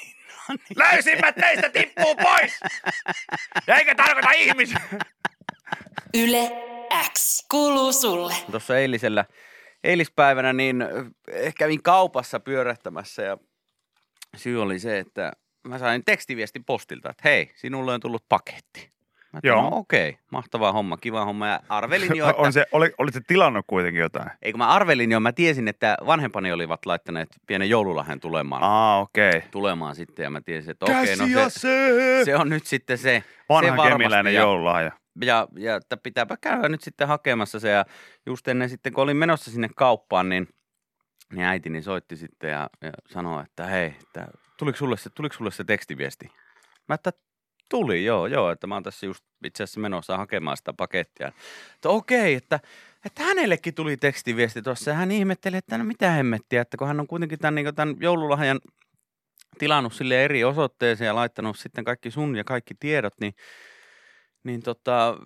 Löysimmät 0.76 1.35
teistä 1.35 1.69
tippuu 1.70 2.17
pois! 2.17 2.61
Ja 3.67 3.76
eikä 3.76 3.94
tarkoita 3.94 4.31
ihmisiä. 4.32 4.81
Yle 6.15 6.50
X 7.12 7.47
kuuluu 7.50 7.93
sulle. 7.93 8.35
Tuossa 8.50 8.79
eilisellä, 8.79 9.25
eilispäivänä 9.84 10.52
niin 10.52 10.84
eh, 11.29 11.55
kävin 11.55 11.82
kaupassa 11.82 12.40
pyörähtämässä 12.40 13.23
ja 13.23 13.37
syy 14.37 14.62
oli 14.62 14.79
se, 14.79 14.99
että 14.99 15.32
mä 15.69 15.79
sain 15.79 16.05
tekstiviestin 16.05 16.64
postilta, 16.64 17.11
että 17.11 17.23
hei, 17.25 17.50
sinulle 17.55 17.94
on 17.94 18.00
tullut 18.00 18.25
paketti. 18.29 18.93
Mä 19.32 19.40
Joo. 19.43 19.62
No 19.62 19.69
okei, 19.76 20.19
mahtava 20.31 20.73
homma, 20.73 20.96
kiva 20.96 21.25
homma. 21.25 21.46
Ja 21.46 21.61
arvelin 21.69 22.17
jo, 22.17 22.26
että... 22.31 22.43
On 22.43 22.52
se, 22.52 22.67
oli, 22.73 22.93
olit 22.99 23.14
se 23.14 23.20
tilannut 23.26 23.64
kuitenkin 23.67 24.00
jotain? 24.00 24.31
Ei 24.43 24.52
kun 24.52 24.58
mä 24.58 24.69
arvelin 24.69 25.12
jo, 25.12 25.20
mä 25.20 25.32
tiesin, 25.32 25.69
että 25.69 25.96
vanhempani 26.06 26.52
olivat 26.52 26.87
laittaneet 26.87 27.29
pienen 27.46 27.69
joululahden 27.69 28.20
tulemaan, 28.20 28.62
Aa, 28.62 29.00
okei. 29.00 29.29
Okay. 29.29 29.43
tulemaan 29.50 29.94
sitten. 29.94 30.25
Ja 30.25 30.31
mä 30.31 30.40
tiesin, 30.40 30.70
että 30.70 30.84
okei, 30.84 31.17
no 31.17 31.25
Käsi 31.25 31.32
ja 31.32 31.49
se, 31.49 32.23
se, 32.25 32.37
on 32.37 32.49
nyt 32.49 32.67
sitten 32.67 32.99
se. 32.99 33.25
Vanha 33.49 33.84
se 33.84 33.90
kemiläinen 33.90 34.34
ja, 34.34 34.40
joululahja. 34.40 34.93
Ja, 35.20 35.49
ja 35.56 35.76
että 35.76 35.97
pitääpä 35.97 36.37
käydä 36.37 36.69
nyt 36.69 36.82
sitten 36.82 37.09
hakemassa 37.09 37.61
se. 37.61 37.69
Ja 37.69 37.85
just 38.26 38.49
ennen 38.49 38.69
sitten, 38.69 38.93
kun 38.93 39.03
olin 39.03 39.17
menossa 39.17 39.50
sinne 39.50 39.69
kauppaan, 39.76 40.29
niin, 40.29 40.49
niin 41.32 41.44
äitini 41.44 41.82
soitti 41.82 42.17
sitten 42.17 42.50
ja, 42.50 42.70
ja 42.81 42.93
sanoi, 43.06 43.43
että 43.43 43.67
hei, 43.67 43.94
että 44.03 44.26
tuliko 44.59 44.79
sulle 44.79 44.97
se, 44.97 45.11
tuliko 45.11 45.35
sulle 45.35 45.50
se 45.50 45.64
tekstiviesti? 45.64 46.32
Mä 46.88 46.94
että 46.94 47.12
tuli, 47.69 48.05
joo, 48.05 48.26
joo, 48.26 48.50
että 48.50 48.67
mä 48.67 48.75
oon 48.75 48.82
tässä 48.82 49.06
just 49.06 49.25
itse 49.44 49.62
asiassa 49.62 49.81
menossa 49.81 50.17
hakemaan 50.17 50.56
sitä 50.56 50.73
pakettia. 50.73 51.32
Että 51.75 51.88
okei, 51.88 52.35
että, 52.35 52.61
että 53.05 53.23
hänellekin 53.23 53.75
tuli 53.75 53.97
tekstiviesti 53.97 54.62
tuossa 54.62 54.91
ja 54.91 54.97
hän 54.97 55.11
ihmetteli, 55.11 55.56
että 55.56 55.79
no 55.79 55.85
mitä 55.85 56.10
hemmettiä, 56.10 56.63
että 56.63 56.77
kun 56.77 56.87
hän 56.87 57.01
on 57.01 57.06
kuitenkin 57.06 57.39
tämän, 57.39 57.55
niin 57.55 57.75
tämän 57.75 57.96
joululahjan 58.01 58.60
tilannut 59.58 59.93
sille 59.93 60.25
eri 60.25 60.44
osoitteeseen 60.44 61.06
ja 61.06 61.15
laittanut 61.15 61.58
sitten 61.58 61.84
kaikki 61.84 62.10
sun 62.10 62.37
ja 62.37 62.44
kaikki 62.44 62.75
tiedot, 62.81 63.15
niin, 63.20 63.34
niin 64.44 64.63
tota, 64.63 65.19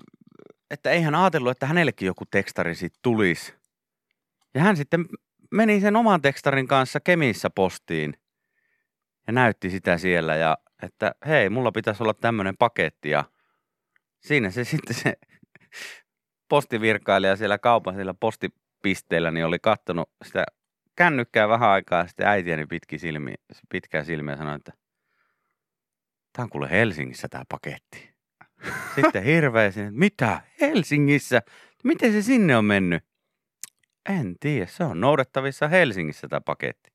että 0.71 0.91
ei 0.91 1.03
hän 1.03 1.15
ajatellut, 1.15 1.51
että 1.51 1.67
hänellekin 1.67 2.07
joku 2.07 2.25
tekstari 2.31 2.75
sitten 2.75 2.99
tulisi. 3.03 3.55
Ja 4.55 4.61
hän 4.61 4.77
sitten 4.77 5.07
meni 5.51 5.81
sen 5.81 5.97
oman 5.97 6.23
tekstarin 6.23 6.69
kanssa 6.69 7.01
Kemissä 7.01 7.51
postiin 7.51 8.15
ja 9.27 9.33
näytti 9.33 9.71
sitä 9.71 9.99
siellä 9.99 10.37
ja 10.37 10.59
että 10.83 11.15
hei, 11.27 11.51
mulla 11.51 11.73
pitäisi 11.73 12.03
olla 12.03 12.15
tämmöinen 12.15 12.57
paketti 12.57 13.11
ja 13.11 13.25
siinä 14.21 14.51
se 14.51 14.65
sitten 14.75 14.97
se 14.97 15.17
postivirkailija 16.49 17.37
siellä 17.37 17.59
kaupan 17.59 17.95
siellä 17.95 18.15
postipisteellä 18.15 19.31
niin 19.31 19.47
oli 19.47 19.59
kattonut 19.59 20.11
sitä 20.25 20.45
kännykkää 20.97 21.49
vähän 21.49 21.71
aikaa 21.71 21.99
ja 21.99 22.07
sitten 22.07 22.27
äitiäni 22.27 22.67
pitki 22.67 22.99
silmi, 22.99 23.35
pitkää 23.69 24.05
silmiä 24.05 24.37
sanoi, 24.37 24.57
että 24.57 24.73
tämä 26.33 26.45
on 26.45 26.51
kuule 26.51 26.71
Helsingissä 26.71 27.29
tämä 27.29 27.45
paketti. 27.49 28.16
Sitten 28.95 29.23
hirveästi, 29.23 29.81
että 29.81 29.93
mitä 29.95 30.41
Helsingissä? 30.61 31.43
Miten 31.85 32.13
se 32.13 32.23
sinne 32.23 32.57
on 32.57 32.65
mennyt? 32.65 33.05
En 34.09 34.37
tiedä, 34.41 34.67
se 34.67 34.85
on 34.85 35.01
noudettavissa 35.01 35.69
Helsingissä 35.69 36.29
tämä 36.29 36.41
paketti. 36.41 36.93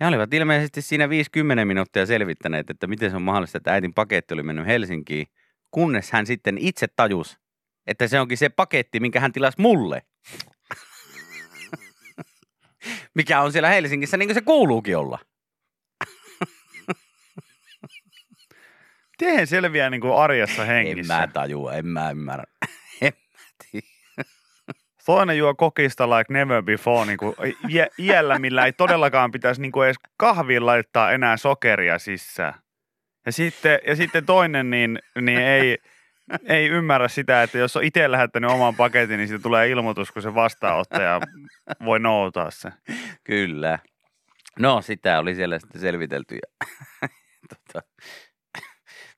Ja 0.00 0.08
olivat 0.08 0.34
ilmeisesti 0.34 0.82
siinä 0.82 1.08
50 1.08 1.64
minuuttia 1.64 2.06
selvittäneet, 2.06 2.70
että 2.70 2.86
miten 2.86 3.10
se 3.10 3.16
on 3.16 3.22
mahdollista, 3.22 3.58
että 3.58 3.72
äitin 3.72 3.94
paketti 3.94 4.34
oli 4.34 4.42
mennyt 4.42 4.66
Helsinkiin, 4.66 5.26
kunnes 5.70 6.12
hän 6.12 6.26
sitten 6.26 6.58
itse 6.58 6.86
tajus, 6.96 7.38
että 7.86 8.08
se 8.08 8.20
onkin 8.20 8.38
se 8.38 8.48
paketti, 8.48 9.00
minkä 9.00 9.20
hän 9.20 9.32
tilasi 9.32 9.60
mulle. 9.60 10.02
Mikä 13.14 13.40
on 13.40 13.52
siellä 13.52 13.68
Helsingissä, 13.68 14.16
niin 14.16 14.28
kuin 14.28 14.34
se 14.34 14.40
kuuluukin 14.40 14.96
olla. 14.96 15.18
Miten 19.26 19.46
selviää 19.46 19.90
niin 19.90 20.00
kuin 20.00 20.16
arjessa 20.16 20.62
En 20.62 20.68
hengissä? 20.68 21.16
mä 21.16 21.26
tajua, 21.26 21.72
en 21.72 21.86
mä 21.86 22.10
ymmärrä. 22.10 22.44
En 23.00 23.12
mä. 23.76 23.82
Toinen 25.06 25.38
juo 25.38 25.54
kokista 25.54 26.10
like 26.10 26.32
never 26.32 26.62
before 26.62 27.06
niin 27.06 27.18
kuin 27.18 27.34
iä, 27.70 27.86
iällä, 27.98 28.38
millä 28.38 28.66
ei 28.66 28.72
todellakaan 28.72 29.30
pitäisi 29.30 29.60
niin 29.60 29.72
kuin 29.72 29.86
edes 29.86 29.96
kahviin 30.16 30.66
laittaa 30.66 31.12
enää 31.12 31.36
sokeria 31.36 31.98
sisään. 31.98 32.54
Ja 33.26 33.32
sitten, 33.32 33.78
ja 33.86 33.96
sitten 33.96 34.26
toinen, 34.26 34.70
niin, 34.70 34.98
niin 35.20 35.38
ei, 35.38 35.78
ei 36.44 36.68
ymmärrä 36.68 37.08
sitä, 37.08 37.42
että 37.42 37.58
jos 37.58 37.76
on 37.76 37.84
itse 37.84 38.10
lähettänyt 38.10 38.50
oman 38.50 38.76
paketin, 38.76 39.18
niin 39.18 39.28
siitä 39.28 39.42
tulee 39.42 39.68
ilmoitus, 39.68 40.10
kun 40.10 40.22
se 40.22 40.34
vastaanottaja 40.34 41.20
voi 41.84 42.00
noutaa 42.00 42.50
se. 42.50 42.70
Kyllä. 43.24 43.78
No, 44.58 44.82
sitä 44.82 45.18
oli 45.18 45.34
siellä 45.34 45.58
sitten 45.58 45.80
selvitelty. 45.80 46.34
Ja, 46.34 46.68
tota, 47.48 47.86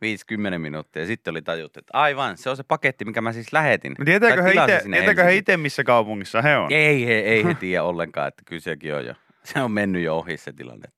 50 0.05 0.59
minuuttia. 0.59 1.03
Ja 1.03 1.07
sitten 1.07 1.31
oli 1.31 1.43
tajuttu, 1.43 1.79
että 1.79 1.99
aivan, 1.99 2.37
se 2.37 2.51
on 2.51 2.57
se 2.57 2.63
paketti, 2.63 3.05
mikä 3.05 3.21
mä 3.21 3.33
siis 3.33 3.53
lähetin. 3.53 3.95
No 3.99 4.05
tietääkö 4.05 4.43
he 4.43 4.51
tietääkö 4.51 4.91
he 4.91 5.07
Helsinkiin. 5.07 5.39
itse, 5.39 5.57
missä 5.57 5.85
kaupungissa 5.85 6.43
he 6.43 6.57
on? 6.57 6.73
Ei, 6.73 7.07
he, 7.07 7.13
ei 7.13 7.45
he 7.45 7.55
tiedä 7.61 7.83
ollenkaan, 7.83 8.29
että 8.29 8.43
kyllä 8.47 8.61
sekin 8.61 8.95
on 8.95 9.07
jo, 9.07 9.15
se 9.53 9.61
on 9.61 9.73
mennyt 9.73 10.03
jo 10.03 10.17
ohi 10.17 10.37
se 10.37 10.53
tilanne. 10.53 10.89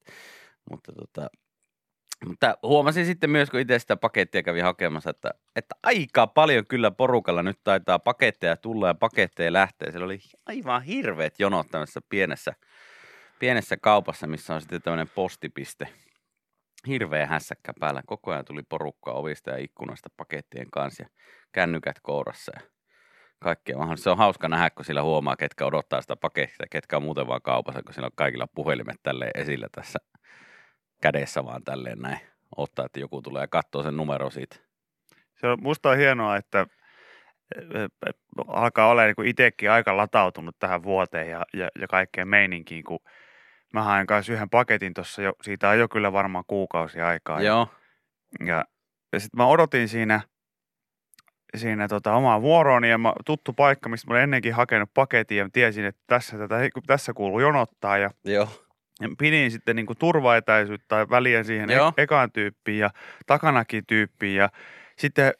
Mutta, 0.70 0.92
tota, 0.92 1.30
mutta 2.26 2.58
huomasin 2.62 3.06
sitten 3.06 3.30
myös, 3.30 3.50
kun 3.50 3.60
itse 3.60 3.78
sitä 3.78 3.96
pakettia 3.96 4.42
kävin 4.42 4.64
hakemassa, 4.64 5.10
että, 5.10 5.30
että 5.56 5.74
aika 5.82 6.26
paljon 6.26 6.66
kyllä 6.66 6.90
porukalla 6.90 7.42
nyt 7.42 7.58
taitaa 7.64 7.98
paketteja 7.98 8.56
tulla 8.56 8.88
ja 8.88 8.94
paketteja 8.94 9.52
lähtee. 9.52 9.90
Siellä 9.90 10.04
oli 10.04 10.18
aivan 10.46 10.82
hirveät 10.82 11.34
jonot 11.38 11.66
tämmöisessä 11.70 12.00
pienessä, 12.08 12.54
pienessä 13.38 13.76
kaupassa, 13.76 14.26
missä 14.26 14.54
on 14.54 14.60
sitten 14.60 14.82
tämmöinen 14.82 15.10
postipiste. 15.14 15.88
Hirveä 16.86 17.26
hässäkkä 17.26 17.72
päällä. 17.80 18.02
Koko 18.06 18.30
ajan 18.30 18.44
tuli 18.44 18.62
porukkaa 18.62 19.14
ovista 19.14 19.50
ja 19.50 19.56
ikkunasta 19.56 20.08
pakettien 20.16 20.70
kanssa 20.70 21.02
ja 21.02 21.08
kännykät 21.52 21.96
kourassa 22.02 22.52
ja 22.54 22.60
kaikkea. 23.38 23.76
Se 23.94 24.10
on 24.10 24.18
hauska 24.18 24.48
nähdä, 24.48 24.70
kun 24.70 24.84
sillä 24.84 25.02
huomaa, 25.02 25.36
ketkä 25.36 25.66
odottaa 25.66 26.00
sitä 26.00 26.16
pakettia, 26.16 26.66
ketkä 26.70 26.96
on 26.96 27.02
muuten 27.02 27.26
vaan 27.26 27.42
kaupassa, 27.42 27.82
kun 27.82 27.94
siellä 27.94 28.06
on 28.06 28.12
kaikilla 28.16 28.46
puhelimet 28.54 28.96
tälleen 29.02 29.30
esillä 29.34 29.66
tässä 29.72 29.98
kädessä 31.02 31.44
vaan 31.44 31.64
tälleen 31.64 31.98
näin. 31.98 32.20
Ottaa, 32.56 32.86
että 32.86 33.00
joku 33.00 33.22
tulee 33.22 33.42
ja 33.42 33.48
katsoo 33.48 33.82
sen 33.82 33.96
numero 33.96 34.30
siitä. 34.30 34.56
Se 35.40 35.46
on, 35.46 35.58
musta 35.62 35.90
on 35.90 35.96
hienoa, 35.96 36.36
että 36.36 36.66
eh, 37.56 37.82
eh, 37.82 38.14
alkaa 38.46 38.88
olla 38.88 39.02
niin 39.04 39.26
itsekin 39.26 39.70
aika 39.70 39.96
latautunut 39.96 40.56
tähän 40.58 40.82
vuoteen 40.82 41.30
ja, 41.30 41.42
ja, 41.54 41.68
ja 41.80 41.88
kaikkeen 41.88 42.28
meininkiin, 42.28 42.84
kun 42.84 42.98
mä 43.72 43.82
haen 43.82 44.06
kanssa 44.06 44.32
yhden 44.32 44.50
paketin 44.50 44.94
tuossa 44.94 45.22
jo, 45.22 45.32
siitä 45.42 45.68
on 45.68 45.78
jo 45.78 45.88
kyllä 45.88 46.12
varmaan 46.12 46.44
kuukausi 46.46 47.00
aikaa. 47.00 47.40
Ja, 47.40 47.46
Joo, 47.46 47.68
ja, 48.46 48.64
ja 49.12 49.20
sitten 49.20 49.38
mä 49.38 49.46
odotin 49.46 49.88
siinä, 49.88 50.20
siinä 51.56 51.88
tota 51.88 52.14
omaa 52.14 52.42
vuorooni 52.42 52.90
ja 52.90 52.98
mä, 52.98 53.12
tuttu 53.26 53.52
paikka, 53.52 53.88
mistä 53.88 54.06
mä 54.06 54.14
olin 54.14 54.22
ennenkin 54.22 54.54
hakenut 54.54 54.90
paketin 54.94 55.38
ja 55.38 55.48
tiesin, 55.52 55.84
että 55.84 56.02
tässä, 56.06 56.38
tätä, 56.38 56.56
tässä 56.86 57.12
kuuluu 57.12 57.40
jonottaa 57.40 57.98
ja 57.98 58.10
joo, 58.24 58.48
ja 59.00 59.08
pidin 59.18 59.50
sitten 59.50 59.76
niin 59.76 59.86
kuin 59.86 59.98
turvaetäisyyttä 59.98 60.84
tai 60.88 61.10
väliä 61.10 61.42
siihen 61.42 61.70
Joo. 61.70 61.92
e- 61.96 62.02
ekaan 62.02 62.32
tyyppiin 62.32 62.78
ja 62.78 62.90
takanakin 63.26 63.86
tyyppiin. 63.86 64.36
Ja 64.36 64.48
sitten, 64.98 65.32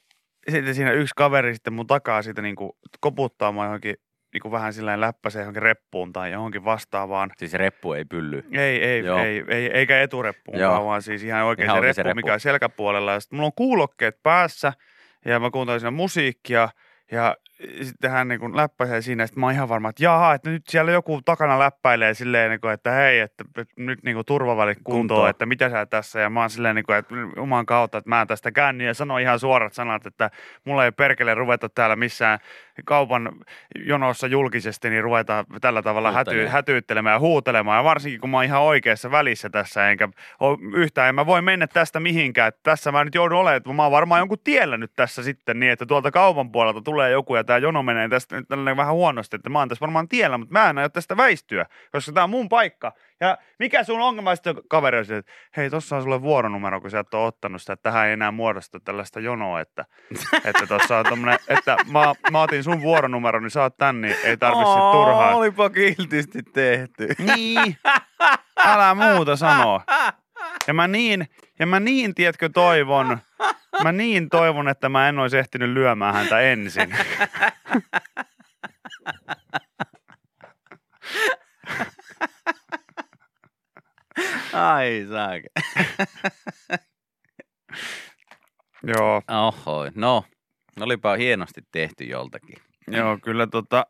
sitten 0.51 0.75
siinä 0.75 0.93
yksi 0.93 1.13
kaveri 1.17 1.55
sitten 1.55 1.73
mun 1.73 1.87
takaa 1.87 2.23
siitä 2.23 2.43
niin 2.43 2.57
kuin 2.57 2.73
koputtaa 3.01 3.53
mua 3.53 3.65
johonkin 3.65 3.97
niin 4.37 4.43
kuin 4.43 4.53
vähän 4.53 4.73
sillä 4.73 5.01
läppäseen 5.01 5.43
johonkin 5.43 5.63
reppuun 5.63 6.13
tai 6.13 6.33
johonkin 6.33 6.65
vastaavaan. 6.65 7.31
siis 7.37 7.55
reppu 7.55 7.93
ei 7.93 8.05
pylly. 8.05 8.45
Ei, 8.53 8.85
ei, 8.85 9.05
Joo. 9.05 9.19
ei, 9.19 9.45
ei, 9.49 9.67
eikä 9.73 10.01
etureppuun, 10.03 10.59
Joo. 10.59 10.85
vaan 10.87 11.03
siis 11.03 11.23
ihan 11.23 11.45
oikein 11.45 11.65
Ihan 11.67 11.77
se 11.77 11.81
reppu, 11.81 11.95
se 11.95 12.03
reppu. 12.03 12.15
mikä 12.17 12.33
on 12.33 12.41
selkäpuolella. 12.41 13.13
Ja 13.13 13.21
sitten 13.21 13.37
mulla 13.37 13.47
on 13.47 13.53
kuulokkeet 13.57 14.23
päässä 14.23 14.73
ja 15.25 15.41
mä 15.41 15.51
kuuntelin 15.51 15.81
siinä 15.81 15.91
musiikkia 15.91 16.69
ja 17.13 17.37
sitten 17.83 18.11
hän 18.11 18.29
niin 18.29 18.41
kuin 18.41 18.57
läppäsee 18.57 19.03
siinä, 19.03 19.27
sitten 19.27 19.41
mä 19.41 19.47
oon 19.47 19.55
ihan 19.55 19.69
varma, 19.69 19.89
että 19.89 20.05
jaha, 20.05 20.35
että 20.35 20.51
nyt 20.51 20.63
siellä 20.69 20.93
joku 20.93 21.21
takana 21.25 21.59
läppäilee 21.59 22.15
silleen, 22.15 22.51
niin 22.51 22.61
kuin, 22.61 22.73
että 22.73 22.91
hei, 22.91 23.21
että, 23.21 23.45
että 23.59 23.75
nyt 23.77 24.03
niin 24.03 24.15
kuin 24.15 24.27
turvavälit 24.27 24.79
kuntoon, 24.85 24.99
Kuntoon. 24.99 25.31
että 25.31 25.47
mitä 25.47 25.71
sä 25.71 25.87
tässä, 25.87 26.21
ja 26.21 26.31
mä 26.31 26.41
oon 26.41 26.51
silleen, 26.51 26.75
niin 26.75 26.87
kuin, 26.87 26.99
että 26.99 27.15
oman 27.37 27.67
kautta, 27.67 27.99
että 27.99 28.09
mä 28.09 28.21
en 28.21 28.27
tästä 28.27 28.53
käänny, 28.53 28.85
ja 28.85 28.95
sanoo 28.95 29.19
ihan 29.19 29.39
suorat 29.39 29.73
sanat, 29.73 30.07
että 30.07 30.31
mulla 30.65 30.85
ei 30.85 30.93
perkele 30.93 31.35
ruveta 31.35 31.69
täällä 31.69 31.97
missään 31.97 32.39
kaupan 32.85 33.33
jonossa 33.85 34.27
julkisesti, 34.27 34.91
niin 34.91 35.03
ruvetaan 35.03 35.45
tällä 35.61 35.83
tavalla 35.83 36.13
häty, 36.13 36.47
hätyyttelemään 36.47 37.15
ja 37.15 37.21
huutelemaan, 37.21 37.79
ja 37.79 37.85
varsinkin 37.85 38.21
kun 38.21 38.31
mä 38.31 38.37
oon 38.37 38.45
ihan 38.45 38.63
oikeassa 38.63 39.11
välissä 39.11 39.51
tässä, 39.51 39.91
enkä 39.91 40.09
ole 40.41 40.59
yhtään, 40.75 41.09
en 41.09 41.15
mä 41.15 41.27
voi 41.27 41.43
mennä 41.43 41.67
tästä 41.67 42.01
mihinkään, 42.01 42.49
että 42.49 42.61
tässä 42.63 42.93
mä 42.93 43.05
nyt 43.05 43.15
joudun 43.15 43.39
olemaan, 43.39 43.57
että 43.57 43.73
mä 43.73 43.83
oon 43.83 43.93
varmaan 43.93 44.19
jonkun 44.19 44.39
tiellä 44.45 44.77
nyt 44.77 44.93
tässä 44.97 45.23
sitten 45.23 45.61
niin, 45.61 45.73
että 45.73 45.87
tuolta 45.87 46.11
kaupan 46.11 46.53
puolelta 46.53 46.81
tulee 46.81 47.11
joku 47.11 47.37
ja 47.37 47.45
tämä 47.47 47.59
jono 47.59 47.83
menee 47.83 48.09
tästä 48.09 48.37
nyt 48.37 48.49
tällainen 48.49 48.77
vähän 48.77 48.95
huonosti, 48.95 49.37
että 49.37 49.51
mä 49.51 49.59
oon 49.59 49.69
tässä 49.69 49.81
varmaan 49.81 50.09
tiellä, 50.09 50.39
mutta 50.39 50.53
mä 50.53 50.71
en 50.71 50.79
aio 50.79 50.89
tästä 50.89 51.17
väistyä, 51.17 51.67
koska 51.93 52.13
tämä 52.13 52.25
on 52.25 52.31
mun 52.31 52.49
paikka. 52.49 52.93
Ja 53.21 53.39
mikä 53.59 53.85
sun 53.85 54.01
ongelma 54.01 54.35
sitten 54.35 54.57
kaveri 54.69 54.99
on 54.99 55.05
että 55.05 55.33
hei, 55.57 55.71
tossa 55.71 55.97
on 55.97 56.03
sulle 56.03 56.23
vuoronumero, 56.23 56.81
kun 56.81 56.91
sä 56.91 56.99
et 56.99 57.15
ole 57.15 57.27
ottanut 57.27 57.61
sitä, 57.61 57.73
että 57.73 57.83
tähän 57.83 58.07
ei 58.07 58.13
enää 58.13 58.31
muodostu 58.31 58.81
tällaista 58.81 59.21
jonoa, 59.21 59.61
että, 59.61 59.85
että 60.49 60.67
tossa 60.67 60.99
on 60.99 61.07
tommonen, 61.09 61.39
että 61.49 61.77
mä, 61.93 62.15
mä 62.31 62.43
otin 62.43 62.65
sun 62.65 62.83
vuoronumeron, 62.83 63.43
niin 63.43 63.51
saat 63.51 63.77
tän, 63.77 64.01
niin 64.01 64.17
ei 64.25 64.37
tarvitse 64.37 64.73
sit 64.73 64.93
turhaan. 64.93 65.35
Olipa 65.35 65.71
kiltisti 65.71 66.43
tehty. 66.43 67.09
Niin, 67.19 67.77
älä 68.67 68.95
muuta 68.95 69.37
sanoa. 69.37 69.81
Ja 70.67 70.75
mä 70.75 70.89
niin, 70.89 71.29
ja 71.59 71.67
mä 71.67 71.81
niin, 71.81 72.15
tiedätkö, 72.15 72.49
toivon, 72.49 73.19
mä 73.83 73.93
niin 73.93 74.29
toivon, 74.29 74.69
että 74.69 74.89
mä 74.89 75.09
en 75.09 75.19
olisi 75.19 75.39
ehtinyt 75.39 75.71
lyömään 75.71 76.15
häntä 76.15 76.41
ensin. 76.41 76.95
Ai 84.53 85.07
saake. 85.11 85.49
Joo, 88.83 89.23
Oho, 89.31 89.91
no. 89.95 90.25
Olipa 90.81 91.17
hienosti 91.17 91.61
tehty 91.73 92.05
joltakin. 92.05 92.59
joo, 92.89 93.19
kyllä 93.25 93.47
tota, 93.47 93.87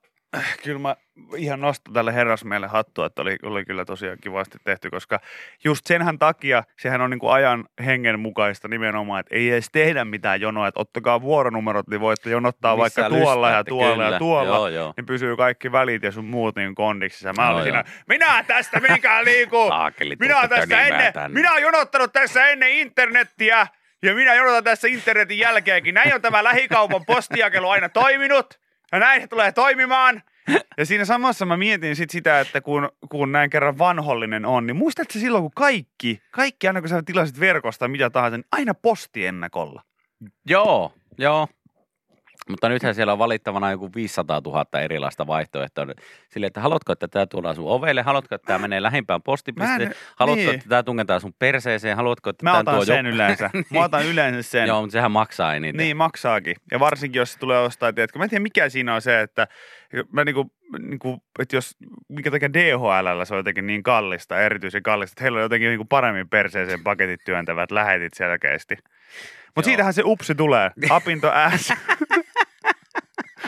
kyllä 0.65 0.79
mä 0.79 0.97
ihan 1.37 1.61
nostan 1.61 1.95
tälle 1.95 2.15
herrasmielle 2.15 2.67
hattua, 2.67 3.07
että 3.07 3.23
oli, 3.23 3.37
oli 3.43 3.65
kyllä 3.65 3.85
tosiaan 3.85 4.19
kivasti 4.23 4.59
tehty, 4.65 4.91
koska 4.91 5.21
just 5.65 5.87
senhän 5.87 6.19
takia, 6.19 6.63
sehän 6.79 7.01
on 7.01 7.11
niin 7.11 7.19
kuin 7.19 7.33
ajan 7.33 7.65
hengen 7.85 8.21
mukaista 8.21 8.69
nimenomaan, 8.69 9.21
että 9.21 9.35
ei 9.35 9.51
edes 9.51 9.69
tehdä 9.73 10.05
mitään 10.05 10.41
jonoa, 10.41 10.69
että 10.69 10.81
ottakaa 10.81 11.21
vuoronumerot, 11.21 11.89
niin 11.89 12.01
voitte 12.01 12.31
jonottaa 12.31 12.77
Missä 12.77 13.03
vaikka 13.03 13.17
tuolla 13.17 13.51
ja 13.51 13.65
tuolla 13.65 14.03
ja 14.03 14.09
kyllä. 14.09 14.19
tuolla. 14.19 14.57
Joo, 14.57 14.69
joo. 14.69 14.95
niin 14.97 15.07
pysyy 15.07 15.37
kaikki 15.37 15.73
välit 15.73 16.03
ja 16.03 16.13
sun 16.13 16.25
muut 16.25 16.57
niin 16.57 16.75
kondiksissa. 16.75 17.33
Mä 17.33 17.51
olin 17.51 17.63
siinä, 17.63 17.85
minä 18.09 18.45
tästä 18.47 18.81
minkään 18.81 19.25
liiku. 19.25 19.57
Minä 20.21 20.49
tässä 20.49 20.67
tönimään 20.67 20.93
ennen, 20.93 21.13
tänne. 21.13 21.35
minä 21.35 21.53
olen 21.53 21.63
jonottanut 21.63 22.13
tässä 22.13 22.47
ennen 22.47 22.71
internettiä 22.71 23.67
ja 24.03 24.15
minä 24.15 24.35
jonotan 24.35 24.65
tässä 24.65 24.89
internetin 24.89 25.39
jälkeenkin. 25.39 25.95
Näin 25.95 26.15
on 26.15 26.23
tämä 26.23 26.45
lähikaupan 26.45 27.05
postijakelu 27.07 27.69
aina 27.69 27.89
toiminut 27.89 28.66
ja 28.93 28.99
näin 28.99 29.21
se 29.21 29.27
tulee 29.27 29.53
toimimaan. 29.53 30.23
Ja 30.79 30.87
siinä 30.87 31.05
samassa 31.05 31.47
mä 31.47 31.57
mietin 31.57 31.97
sit 31.97 32.11
sitä, 32.11 32.41
että 32.41 32.61
kun, 32.61 32.89
kun 33.09 33.33
näin 33.33 33.51
kerran 33.51 33.79
vanhollinen 33.79 34.47
on, 34.47 34.67
niin 34.67 34.77
muistatko 34.77 35.13
silloin, 35.13 35.45
kun 35.45 35.53
kaikki, 35.55 36.23
kaikki 36.31 36.67
aina 36.67 36.81
kun 36.81 36.89
sä 36.89 37.03
tilasit 37.03 37.41
verkosta 37.41 37.89
mitä 37.89 38.11
tahansa, 38.11 38.37
niin 38.37 38.47
aina 38.53 38.75
postiennakolla. 38.75 39.83
Joo, 40.49 40.93
joo. 41.19 41.49
Mutta 42.49 42.69
nythän 42.69 42.95
siellä 42.95 43.13
on 43.13 43.19
valittavana 43.19 43.71
joku 43.71 43.91
500 43.95 44.41
000 44.45 44.81
erilaista 44.81 45.27
vaihtoehtoa. 45.27 45.87
Sille, 46.29 46.47
että 46.47 46.61
haluatko, 46.61 46.93
että 46.93 47.09
tämä 47.09 47.27
tuodaan 47.27 47.55
sun 47.55 47.69
ovelle, 47.69 48.03
haluatko, 48.03 48.35
että 48.35 48.47
tämä 48.47 48.59
menee 48.59 48.83
lähimpään 48.83 49.17
Mä 49.19 49.23
postipisteen, 49.25 49.83
en- 49.83 49.95
haluatko, 50.17 50.45
niin. 50.45 50.55
että 50.55 50.69
tämä 50.69 50.83
tungetaan 50.83 51.21
sun 51.21 51.33
perseeseen, 51.39 51.97
haluatko, 51.97 52.31
että 52.31 52.45
Mä 52.45 52.51
tämä 52.51 52.61
otan 52.61 52.75
tuo 52.75 52.85
sen 52.85 53.07
jo... 53.07 53.13
yleensä. 53.13 53.51
Mä 53.75 53.85
otan 53.85 54.07
yleensä 54.07 54.43
sen. 54.43 54.67
Joo, 54.67 54.81
mutta 54.81 54.93
sehän 54.93 55.11
maksaa 55.11 55.55
eniten. 55.55 55.79
Niin 55.79 55.97
maksaakin. 55.97 56.57
Ja 56.71 56.81
varsinkin, 56.81 57.19
jos 57.19 57.33
se 57.33 57.39
tulee 57.39 57.59
ostaa, 57.59 57.93
tiedätkö, 57.93 58.19
mä 58.19 58.25
en 58.25 58.31
tiedä 58.31 58.43
mikä 58.43 58.69
siinä 58.69 58.95
on 58.95 59.03
se, 59.03 59.21
että 59.21 59.47
mä 60.13 60.25
niinku, 60.25 60.53
niinku, 60.79 61.23
että 61.39 61.57
jos, 61.57 61.77
minkä 62.09 62.31
takia 62.31 62.53
DHL 62.53 63.25
se 63.25 63.35
on 63.35 63.39
jotenkin 63.39 63.67
niin 63.67 63.83
kallista, 63.83 64.41
erityisen 64.41 64.83
kallista, 64.83 65.13
että 65.13 65.25
heillä 65.25 65.37
on 65.37 65.43
jotenkin 65.43 65.69
niinku 65.69 65.85
paremmin 65.85 66.29
perseeseen 66.29 66.83
paketit 66.83 67.21
työntävät 67.25 67.71
lähetit 67.71 68.15
selkeästi. 68.15 68.77
Mutta 69.57 69.67
siitähän 69.67 69.95
se 69.95 70.03
upsi 70.05 70.35
tulee, 70.35 70.71
apinto 70.91 71.31
ääs. 71.35 71.73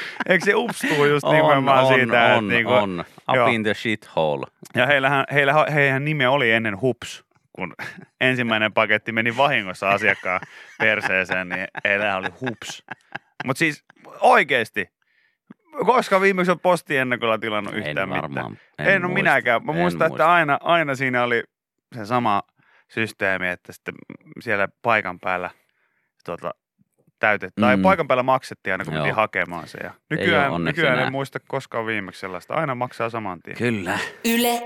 Eikö 0.28 0.44
se 0.44 0.54
ups 0.54 0.80
tuu 0.80 1.04
just 1.04 1.26
nimenomaan 1.26 1.84
on, 1.84 1.94
siitä, 1.94 2.24
on, 2.24 2.44
että 2.44 2.54
niinku, 2.54 2.72
on. 2.72 3.04
Up 3.30 3.36
joo. 3.36 3.46
in 3.48 3.62
the 3.62 3.74
shithole. 3.74 4.46
ja 4.74 4.86
heillähän, 4.86 5.24
heillä, 5.32 5.66
heidän 5.74 6.04
nimi 6.04 6.26
oli 6.26 6.50
ennen 6.50 6.80
hups, 6.80 7.24
kun 7.52 7.74
ensimmäinen 8.20 8.72
paketti 8.72 9.12
meni 9.12 9.36
vahingossa 9.36 9.90
asiakkaan 9.90 10.40
perseeseen, 10.78 11.48
niin 11.48 11.66
heillä 11.84 12.16
oli 12.16 12.28
hups. 12.40 12.84
Mutta 13.44 13.58
siis 13.58 13.84
oikeesti, 14.20 14.90
koska 15.86 16.20
viimeksi 16.20 16.50
on 16.50 16.60
postiennakolla 16.60 17.38
tilannut 17.38 17.74
yhtään 17.74 17.98
en 17.98 18.08
mitään. 18.08 18.22
varmaan. 18.22 18.58
En, 18.78 18.86
en 18.86 18.92
ole 18.92 18.98
muista. 19.00 19.14
minäkään. 19.14 19.66
Mä 19.66 19.72
muistan, 19.72 20.06
että 20.06 20.08
muista. 20.08 20.32
aina, 20.32 20.58
aina 20.62 20.94
siinä 20.94 21.22
oli 21.22 21.42
se 21.94 22.06
sama 22.06 22.42
systeemi, 22.88 23.48
että 23.48 23.72
sitten 23.72 23.94
siellä 24.40 24.68
paikan 24.82 25.20
päällä 25.20 25.50
tuota, 26.24 26.54
täytettiin, 27.18 27.62
tai 27.62 27.76
Mm. 27.76 27.82
paikan 27.82 28.08
päällä 28.08 28.22
maksettiin 28.22 28.74
aina, 28.74 28.84
kun 28.84 28.94
Joo. 28.94 29.04
piti 29.04 29.14
hakemaan 29.16 29.68
se. 29.68 29.78
Ja 29.82 29.90
nykyään, 30.10 30.64
nykyään 30.64 30.98
en 30.98 31.12
muista 31.12 31.38
koskaan 31.48 31.86
viimeksi 31.86 32.20
sellaista. 32.20 32.54
Aina 32.54 32.74
maksaa 32.74 33.10
saman 33.10 33.40
tien. 33.42 33.56
Kyllä. 33.56 33.98
Yle 34.24 34.62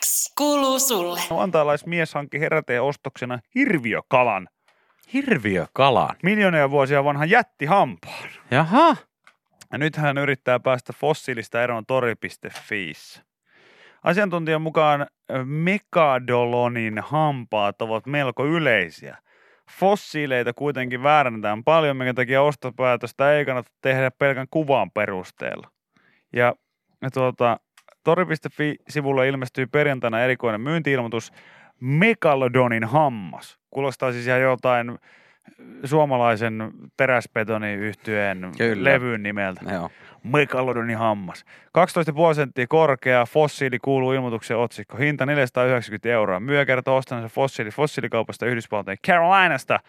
X 0.00 0.32
kuuluu 0.38 0.78
sulle. 0.78 1.20
Vantaalais 1.30 1.86
mies 1.86 2.14
hankki 2.14 2.40
heräteen 2.40 2.82
ostoksena 2.82 3.38
hirviökalan. 3.54 4.48
Hirviökalan. 5.12 6.16
Miljoonia 6.22 6.70
vuosia 6.70 7.04
vanhan 7.04 7.30
jättihampaan. 7.30 8.28
Jaha. 8.50 8.96
Ja 9.72 9.78
nyt 9.78 9.96
hän 9.96 10.18
yrittää 10.18 10.60
päästä 10.60 10.92
fossiilista 10.92 11.62
eroon 11.62 11.86
tori.fiissä. 11.86 13.22
Asiantuntijan 14.02 14.62
mukaan 14.62 15.00
ö, 15.30 15.44
Mekadolonin 15.44 16.98
hampaat 16.98 17.82
ovat 17.82 18.06
melko 18.06 18.46
yleisiä. 18.46 19.16
Fossiileita 19.70 20.52
kuitenkin 20.52 21.02
väärännetään 21.02 21.64
paljon, 21.64 21.96
minkä 21.96 22.14
takia 22.14 22.42
ostopäätöstä 22.42 23.32
ei 23.32 23.44
kannata 23.44 23.70
tehdä 23.80 24.10
pelkän 24.10 24.46
kuvan 24.50 24.90
perusteella. 24.90 25.70
Ja, 26.32 26.54
ja 27.02 27.10
tuota, 27.10 27.60
tori.fi-sivulla 28.04 29.24
ilmestyy 29.24 29.66
perjantaina 29.66 30.20
erikoinen 30.20 30.60
myyntiilmoitus 30.60 31.32
Megalodonin 31.80 32.84
hammas. 32.84 33.58
Kuulostaa 33.70 34.12
siis 34.12 34.26
ihan 34.26 34.40
jotain 34.40 34.98
suomalaisen 35.84 36.72
teräsbetoniyhtyeen 36.96 38.52
Kyllä. 38.58 38.90
levyn 38.90 39.22
nimeltä. 39.22 39.60
Joo. 39.72 39.90
Megalodonin 40.22 40.98
hammas. 40.98 41.44
12,5 42.28 42.34
senttiä 42.34 42.66
korkea, 42.68 43.26
fossiili 43.26 43.78
kuuluu 43.78 44.12
ilmoituksen 44.12 44.56
otsikko. 44.56 44.96
Hinta 44.96 45.26
490 45.26 46.08
euroa. 46.08 46.40
Myyjä 46.40 46.66
kertoo 46.66 46.96
ostaneensa 46.96 47.34
fossiili 47.34 47.70
fossiilikaupasta 47.70 48.46
Yhdysvaltojen 48.46 48.98
Carolinasta. 49.06 49.80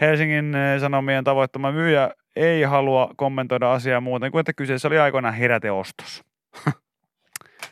Helsingin 0.00 0.54
eh, 0.54 0.80
Sanomien 0.80 1.24
tavoittama 1.24 1.72
myyjä 1.72 2.10
ei 2.36 2.62
halua 2.62 3.10
kommentoida 3.16 3.72
asiaa 3.72 4.00
muuten 4.00 4.32
kuin, 4.32 4.40
että 4.40 4.52
kyseessä 4.52 4.88
oli 4.88 4.98
aikoinaan 4.98 5.34
heräteostos. 5.34 6.24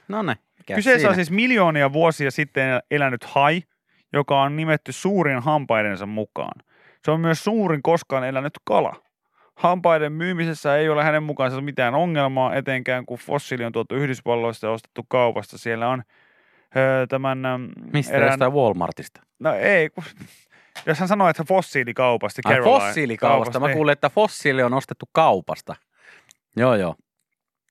No 0.08 0.22
ne. 0.22 0.36
Kyseessä 0.74 1.08
on 1.08 1.14
siis 1.14 1.30
miljoonia 1.30 1.92
vuosia 1.92 2.30
sitten 2.30 2.80
elänyt 2.90 3.24
hai, 3.24 3.62
joka 4.12 4.42
on 4.42 4.56
nimetty 4.56 4.92
suurin 4.92 5.38
hampaidensa 5.38 6.06
mukaan. 6.06 6.62
Se 7.04 7.10
on 7.10 7.20
myös 7.20 7.44
suurin 7.44 7.82
koskaan 7.82 8.24
elänyt 8.24 8.52
kala. 8.64 8.96
Hampaiden 9.56 10.12
myymisessä 10.12 10.76
ei 10.76 10.88
ole 10.88 11.04
hänen 11.04 11.22
mukaansa 11.22 11.60
mitään 11.60 11.94
ongelmaa, 11.94 12.54
etenkään 12.54 13.06
kun 13.06 13.18
fossiili 13.18 13.64
on 13.64 13.72
tuotu 13.72 13.94
Yhdysvalloista 13.94 14.66
ja 14.66 14.72
ostettu 14.72 15.06
kaupasta. 15.08 15.58
Siellä 15.58 15.88
on 15.88 16.02
öö, 16.76 17.06
tämän... 17.06 17.46
äm, 17.46 17.68
Mistä 17.92 18.16
jostain 18.16 18.52
Walmartista? 18.52 19.20
No 19.38 19.54
ei, 19.54 19.90
kun, 19.90 20.04
jos 20.86 20.98
hän 20.98 21.08
sanoo, 21.08 21.28
että 21.28 21.44
fossiilikaupasta, 21.44 22.42
Ai 22.44 22.62
fossiilikaupasta. 22.62 23.60
Mä 23.60 23.66
niin. 23.66 23.76
kuulin, 23.76 23.92
että 23.92 24.10
fossiili 24.10 24.62
on 24.62 24.74
ostettu 24.74 25.04
kaupasta. 25.12 25.76
Joo, 26.56 26.74
joo. 26.74 26.94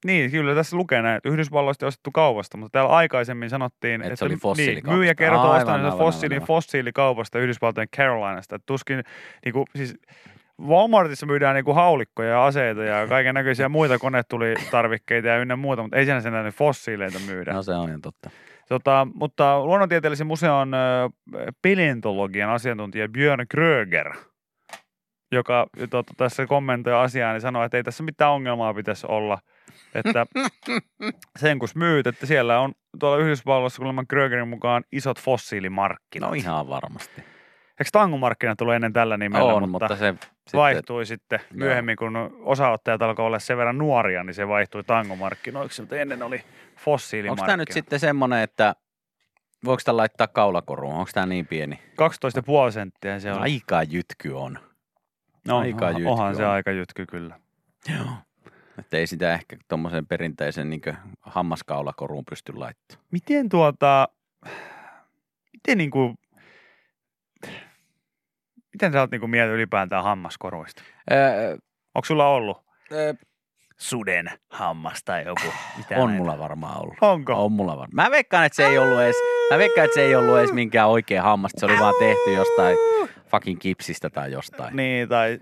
Niin, 0.08 0.32
kyllä 0.32 0.56
tässä 0.56 0.78
lukee 0.78 1.02
näin, 1.02 1.18
että 1.18 1.30
Yhdysvalloista 1.30 1.86
on 1.86 1.88
ostettu 1.88 2.12
kaupasta, 2.12 2.58
mutta 2.58 2.80
täällä 2.80 2.96
aikaisemmin 2.96 3.50
sanottiin, 3.50 4.02
Et 4.02 4.08
että 4.08 4.16
se 4.16 4.26
oli 4.26 4.36
niin, 4.58 4.84
myyjä 4.88 5.16
kertoo 5.16 5.52
ostaneensa 5.52 5.98
fossiilin 5.98 6.36
aivan, 6.36 6.48
fossiilikaupasta 6.48 7.40
Yhdysvaltojen 7.40 7.90
Carolinasta. 7.98 8.56
Että 8.56 8.66
tuskin, 8.66 9.04
niin 9.46 9.54
kuin, 9.54 9.66
siis 9.76 9.98
Walmartissa 10.62 11.26
myydään 11.26 11.56
niin 11.56 11.66
kuin 11.66 11.76
haulikkoja 11.76 12.30
ja 12.30 12.46
aseita 12.46 12.84
ja 12.84 13.08
kaiken 13.08 13.36
näköisiä 13.36 13.70
muita 13.70 14.00
konetulitarvikkeita 14.00 15.28
ja 15.28 15.38
ynnä 15.38 15.56
muuta, 15.56 15.82
mutta 15.82 15.98
ei 15.98 16.06
siinä 16.06 16.22
sen 16.22 16.34
näin 16.34 16.54
fossiileita 16.54 17.20
myydä. 17.28 17.54
No 17.54 17.64
se 17.64 17.74
on 17.74 17.90
ihan 17.90 18.02
totta. 18.02 18.30
Tota, 18.70 19.08
mutta 19.14 19.66
luonnontieteellisen 19.66 20.28
museon 20.28 20.72
paleontologian 21.62 22.50
asiantuntija 22.50 23.08
Björn 23.10 23.46
Kröger, 23.50 24.14
joka 25.32 25.68
tota, 25.90 26.14
tässä 26.18 26.46
kommentoi 26.46 26.94
asiaa, 26.94 27.32
niin 27.32 27.42
sanoi, 27.42 27.66
että 27.66 27.78
ei 27.78 27.84
tässä 27.84 28.04
mitään 28.04 28.32
ongelmaa 28.32 28.74
pitäisi 28.74 29.08
olla. 29.10 29.38
Että 29.96 30.26
sen 31.42 31.60
kun 31.60 31.70
myyt, 31.76 32.08
että 32.08 32.26
siellä 32.26 32.60
on 32.60 32.74
tuolla 33.00 33.18
Yhdysvalloissa 33.18 33.78
kuulemma 33.78 34.04
Krögerin 34.08 34.48
mukaan 34.48 34.84
isot 34.92 35.20
fossiilimarkkinat. 35.20 36.30
No 36.30 36.34
ihan 36.34 36.70
varmasti. 36.70 37.22
Eikö 37.80 37.90
tangomarkkinat 37.92 38.58
tullut 38.58 38.76
ennen 38.76 38.94
tällä 38.94 39.18
nimellä, 39.18 39.54
on, 39.54 39.70
mutta, 39.70 39.88
se 39.96 39.96
sitten, 39.96 40.60
vaihtui 40.60 41.06
sitten 41.06 41.40
Joo. 41.40 41.58
myöhemmin, 41.58 41.96
kun 41.96 42.40
osaottajat 42.40 43.02
alkoi 43.02 43.26
olla 43.26 43.40
sen 43.40 43.58
verran 43.58 43.78
nuoria, 43.78 44.24
niin 44.24 44.34
se 44.34 44.48
vaihtui 44.48 44.84
tangomarkkinoiksi, 44.84 45.82
mutta 45.82 45.96
ennen 45.96 46.24
oli 46.24 46.44
fossiilimarkkinat. 46.78 47.40
onko 47.40 47.48
tämä 47.48 47.58
nyt 47.58 47.72
sitten 47.72 48.00
semmoinen, 48.00 48.40
että 48.40 48.76
voiko 49.66 49.82
tämä 49.86 49.98
laittaa 49.98 50.28
kaulakoruun? 50.28 50.94
Onko 50.96 51.10
tämä 51.14 51.26
niin 51.26 51.48
pieni? 51.48 51.80
12,5 52.68 52.72
senttiä 52.72 53.20
se 53.20 53.32
on. 53.32 53.42
Aika 53.42 53.84
jytky 53.84 54.32
on. 54.32 54.60
No, 55.48 55.58
aika 55.60 55.86
onhan- 55.86 56.00
jytky 56.00 56.12
onhan 56.12 56.36
se 56.36 56.46
on. 56.46 56.52
aika 56.52 56.72
jytky 56.72 57.06
kyllä. 57.06 57.40
Joo. 57.98 58.08
Että 58.80 58.98
ei 58.98 59.08
sitä 59.08 59.34
ehkä 59.34 59.58
tuommoisen 59.68 60.08
perinteisen 60.08 60.70
niin 60.70 60.82
hammaskaulakoruun 61.22 62.26
pysty 62.30 62.54
laittamaan. 62.54 63.08
Miten 63.12 63.50
tuota, 63.50 64.08
miten 65.54 65.78
niinku, 65.78 66.16
miten 68.74 68.92
sä 68.92 69.00
oot 69.00 69.12
niinku 69.12 69.28
mieltä 69.28 69.54
ylipäätään 69.54 70.04
hammaskoruista? 70.04 70.84
Öö, 71.12 71.58
Onko 71.96 72.06
sulla 72.06 72.28
ollut 72.28 72.58
öö, 72.92 73.14
suden 73.78 74.32
hammas 74.50 75.04
tai 75.04 75.26
joku? 75.26 75.54
Mitä 75.78 75.96
on 75.96 76.08
näitä? 76.08 76.24
mulla 76.24 76.40
varmaan 76.40 76.82
ollut. 76.82 76.98
Onko? 77.02 77.46
On 77.46 77.52
mulla 77.52 77.78
varmaan. 77.78 78.06
Mä 78.06 78.12
veikkaan, 78.12 78.46
että 78.46 78.56
se 78.56 78.68
ei 78.68 78.78
ollut 78.78 79.02
edes, 79.02 79.16
mä 79.52 79.58
veikkaan, 79.58 79.86
että 79.86 79.96
se 79.96 80.02
ei 80.02 80.16
ollut 80.16 80.38
edes 80.38 80.54
minkään 80.54 80.90
oikea 80.90 81.24
hammas. 81.24 81.52
Se 81.58 81.66
oli 81.66 81.80
vaan 81.80 81.96
tehty 82.00 82.34
jostain 82.34 82.78
fucking 83.32 83.60
kipsistä 83.60 84.10
tai 84.10 84.32
jostain. 84.32 84.76
Niin, 84.76 85.10
tai 85.10 85.40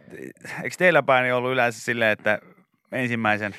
eikö 0.63 0.75
teillä 0.77 1.03
päin 1.03 1.33
ollut 1.33 1.51
yleensä 1.51 1.79
silleen, 1.79 2.11
että 2.11 2.39
ensimmäisen, 2.91 3.55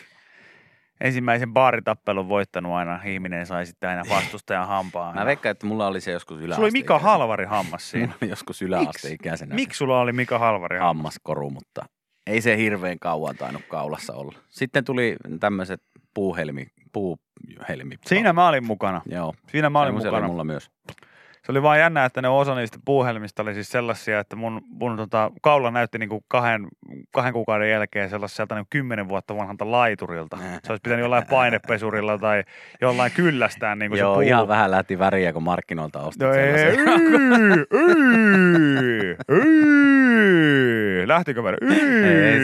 ensimmäisen 1.01 1.53
baaritappelun 1.53 2.29
voittanut 2.29 2.73
aina 2.73 3.01
ihminen 3.05 3.47
sai 3.47 3.67
sitten 3.67 3.91
aina 3.91 4.03
vastustajan 4.11 4.67
hampaan. 4.69 5.15
Mä 5.15 5.27
veikkaan, 5.27 5.51
että 5.51 5.67
mulla 5.67 5.87
oli 5.87 6.01
se 6.01 6.13
joskus 6.13 6.41
yläaste. 6.41 6.55
Sulla 6.55 6.67
oli 6.67 6.73
Mika 6.73 6.99
Halvari 6.99 7.45
hammas 7.45 7.91
siinä. 7.91 8.07
Mulla 8.07 8.19
oli 8.23 8.31
joskus 8.31 8.63
yläasteikäisenä 8.63 9.51
se 9.51 9.55
Miksi 9.55 9.79
sulla 9.79 10.01
oli 10.01 10.13
Mika 10.13 10.39
Halvari 10.39 10.79
hammas? 10.79 10.97
hammaskoru, 10.97 11.51
mutta 11.51 11.85
ei 12.27 12.41
se 12.41 12.57
hirveän 12.57 12.99
kauan 12.99 13.37
tainnut 13.37 13.63
kaulassa 13.69 14.15
olla. 14.15 14.39
Sitten 14.49 14.85
tuli 14.85 15.17
tämmöiset 15.41 15.83
puuhelmi, 16.15 16.67
puuhelmi. 16.93 17.95
Siinä 18.07 18.33
mä 18.33 18.49
olin 18.49 18.65
mukana. 18.67 19.03
Joo, 19.07 19.35
Siinä 19.51 19.71
mä 19.71 19.81
olin 19.81 19.89
semmoisia 19.89 20.11
mukana. 20.11 20.25
oli 20.27 20.31
mulla 20.33 20.45
myös. 20.45 20.71
Se 21.47 21.53
oli 21.53 21.63
vaan 21.63 21.79
jännä, 21.79 22.05
että 22.05 22.23
ne 22.23 22.29
osa 22.29 22.55
niistä 22.55 22.79
puuhelmista 22.85 23.43
oli 23.43 23.55
siis 23.55 23.69
sellaisia, 23.71 24.21
että 24.21 24.37
mun, 24.37 24.63
mun 24.69 24.97
tota, 24.97 25.31
kaula 25.43 25.71
näytti 25.71 25.99
niinku 25.99 26.25
kahden, 26.29 26.67
kahden 27.13 27.33
kuukauden 27.33 27.71
jälkeen 27.71 28.11
sellaiselta 28.11 28.55
niinku 28.55 28.67
kymmenen 28.71 29.09
vuotta 29.09 29.37
vanhalta 29.37 29.71
laiturilta. 29.71 30.37
Se 30.65 30.73
olisi 30.73 30.81
pitänyt 30.83 31.01
jollain 31.03 31.27
painepesurilla 31.31 32.19
tai 32.19 32.45
jollain 32.81 33.13
kyllästään 33.13 33.79
niinku 33.79 33.97
Joo, 33.97 34.15
se 34.15 34.17
puu. 34.17 34.21
ihan 34.29 34.49
vähän 34.49 34.71
lähti 34.71 34.99
väriä, 34.99 35.33
kun 35.33 35.43
markkinoilta 35.43 36.01
ostit 36.01 36.23
No 36.23 36.33
sellaisen. 36.33 36.79
ei. 41.01 41.09
Lähtikö 41.09 41.43
väri? 41.43 41.57
Ei. 41.71 42.41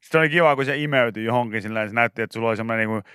Sitten 0.00 0.20
oli 0.20 0.28
kiva, 0.28 0.56
kun 0.56 0.64
se 0.64 0.76
imeytyi 0.76 1.24
johonkin 1.24 1.62
sillä 1.62 1.88
se 1.88 1.94
näytti, 1.94 2.22
että 2.22 2.34
sulla 2.34 2.48
oli 2.48 2.56
semmoinen 2.56 2.88
niinku, 2.88 3.08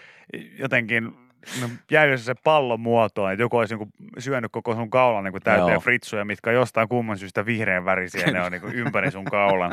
jotenkin 0.59 1.24
no, 1.61 1.67
jäi 1.91 2.17
se 2.17 2.33
pallon 2.43 2.79
muotoon, 2.79 3.31
että 3.31 3.43
joku 3.43 3.57
olisi 3.57 3.75
niinku 3.75 3.89
syönyt 4.19 4.51
koko 4.51 4.75
sun 4.75 4.89
kaulan 4.89 5.23
niinku 5.23 5.39
täyteen 5.39 5.71
Joo. 5.71 5.79
fritsuja, 5.79 6.25
mitkä 6.25 6.49
on 6.49 6.55
jostain 6.55 6.89
kumman 6.89 7.17
syystä 7.17 7.45
vihreän 7.45 7.85
värisiä, 7.85 8.25
ne 8.31 8.41
on 8.41 8.51
niinku 8.51 8.67
ympäri 8.67 9.11
sun 9.11 9.25
kaulan. 9.25 9.71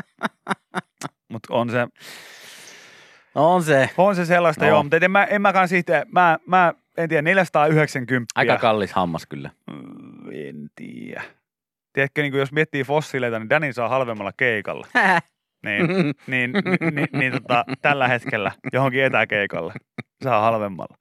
Mutta 1.32 1.54
on 1.54 1.70
se, 1.70 1.87
No 3.35 3.54
on 3.54 3.62
se. 3.62 3.90
on 3.96 4.16
se 4.16 4.24
sellaista 4.24 4.64
No. 4.64 4.68
joo, 4.70 4.82
mutta 4.82 4.96
en 4.96 5.11
mä, 5.11 5.24
en 5.24 5.42
mä 5.42 5.52
kans 5.52 5.72
itse, 5.72 6.02
mä, 6.12 6.38
mä 6.46 6.74
en 6.96 7.08
tiedä, 7.08 7.22
490. 7.22 8.32
Aika 8.35 8.56
kallis 8.56 8.92
hammas 8.92 9.26
kyllä. 9.26 9.50
Mm, 9.70 10.30
En 10.48 10.70
tiedä. 10.74 11.22
Tiedätkö, 11.92 12.22
niin 12.22 12.32
kuin 12.32 12.40
jos 12.40 12.52
miettii 12.52 12.85
fossiileita, 12.85 13.38
niin 13.38 13.50
Danny 13.50 13.72
saa 13.72 13.88
halvemmalla 13.88 14.32
keikalla. 14.37 14.87
Niin, 15.66 15.87
niin, 15.87 16.14
niin, 16.26 16.52
niin, 16.94 17.08
niin 17.12 17.32
tota, 17.32 17.64
tällä 17.82 18.08
hetkellä 18.08 18.52
johonkin 18.72 19.04
etäkeikalle 19.04 19.72
saa 20.24 20.40
halvemmalla. 20.40 20.96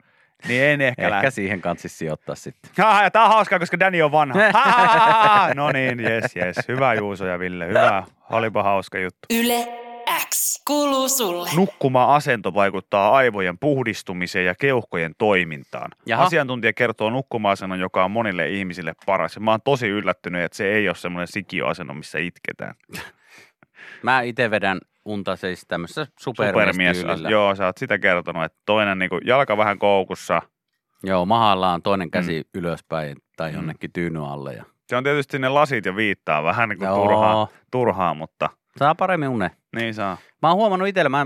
Niin 0.47 0.63
en 0.63 0.81
ehkä, 0.81 1.01
Ehkä 1.01 1.09
lähde. 1.15 1.31
siihen 1.31 1.61
kanssisi 1.61 1.97
sijoittaa 1.97 2.35
sitten. 2.35 2.71
Ha, 2.77 3.03
ja 3.03 3.11
tää 3.11 3.23
on 3.23 3.29
hauskaa, 3.29 3.59
koska 3.59 3.79
Danny 3.79 4.01
on 4.01 4.11
vanha. 4.11 4.39
Ha, 4.53 4.61
ha, 4.61 4.87
ha, 4.87 5.37
ha. 5.37 5.53
No 5.53 5.71
niin, 5.71 5.99
jes, 5.99 6.35
jes. 6.35 6.55
Hyvä 6.67 6.93
Juuso 6.93 7.25
ja 7.25 7.39
Ville, 7.39 7.67
hyvä. 7.67 8.03
Olipa 8.29 8.63
hauska 8.63 8.99
juttu. 8.99 9.19
Yle 9.29 9.67
X 10.29 10.63
kuuluu 10.67 11.09
sulle. 11.09 11.49
Nukkuma-asento 11.55 12.53
vaikuttaa 12.53 13.11
aivojen 13.11 13.57
puhdistumiseen 13.59 14.45
ja 14.45 14.55
keuhkojen 14.55 15.11
toimintaan. 15.17 15.91
Jaha. 16.05 16.23
Asiantuntija 16.23 16.73
kertoo 16.73 17.09
nukkuma-asennon, 17.09 17.79
joka 17.79 18.03
on 18.05 18.11
monille 18.11 18.49
ihmisille 18.49 18.93
paras. 19.05 19.35
Ja 19.35 19.41
mä 19.41 19.51
oon 19.51 19.59
tosi 19.63 19.87
yllättynyt, 19.87 20.43
että 20.43 20.57
se 20.57 20.73
ei 20.73 20.87
ole 20.89 20.95
semmoinen 20.95 21.27
sikiöasento, 21.27 21.93
missä 21.93 22.19
itketään. 22.19 22.75
Mä 24.03 24.21
itse 24.21 24.51
vedän 24.51 24.79
unta 25.05 25.35
siis 25.35 25.65
tämmöisessä 25.67 26.07
Supermies. 26.19 26.75
supermies 26.75 27.21
Joo, 27.29 27.55
sä 27.55 27.65
oot 27.65 27.77
sitä 27.77 27.99
kertonut, 27.99 28.43
että 28.43 28.57
toinen 28.65 28.99
niin 28.99 29.09
kuin, 29.09 29.21
jalka 29.25 29.57
vähän 29.57 29.79
koukussa. 29.79 30.41
Joo, 31.03 31.25
mahallaan 31.25 31.81
toinen 31.81 32.11
käsi 32.11 32.39
mm. 32.43 32.59
ylöspäin 32.59 33.17
tai 33.37 33.53
jonnekin 33.53 33.91
tyynyn 33.93 34.23
alle. 34.23 34.53
Ja... 34.53 34.63
Se 34.87 34.95
on 34.95 35.03
tietysti 35.03 35.39
ne 35.39 35.49
lasit 35.49 35.85
ja 35.85 35.95
viittaa 35.95 36.43
vähän 36.43 36.69
niin 36.69 36.79
kuin 36.79 36.87
Joo. 36.87 36.95
turhaa, 36.95 37.47
turhaa, 37.71 38.13
mutta 38.13 38.49
Saa 38.79 38.95
paremmin 38.95 39.29
une. 39.29 39.51
niin 39.75 39.93
saa. 39.93 40.17
Mä 40.41 40.47
oon 40.47 40.57
huomannut 40.57 40.87
itsellä, 40.87 41.09
mä, 41.09 41.25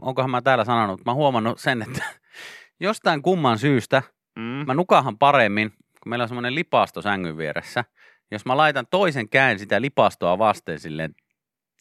onkohan 0.00 0.30
mä 0.30 0.42
täällä 0.42 0.64
sanonut, 0.64 1.04
mä 1.04 1.10
oon 1.10 1.16
huomannut 1.16 1.58
sen, 1.60 1.82
että 1.82 2.04
jostain 2.80 3.22
kumman 3.22 3.58
syystä 3.58 4.02
Mm. 4.38 4.64
mä 4.66 4.74
nukahan 4.74 5.18
paremmin, 5.18 5.70
kun 5.70 6.10
meillä 6.10 6.22
on 6.22 6.28
semmoinen 6.28 6.54
lipasto 6.54 7.02
sängyn 7.02 7.36
vieressä, 7.36 7.84
jos 8.30 8.44
mä 8.44 8.56
laitan 8.56 8.86
toisen 8.90 9.28
käen 9.28 9.58
sitä 9.58 9.80
lipastoa 9.80 10.38
vasten 10.38 10.80
silleen, 10.80 11.14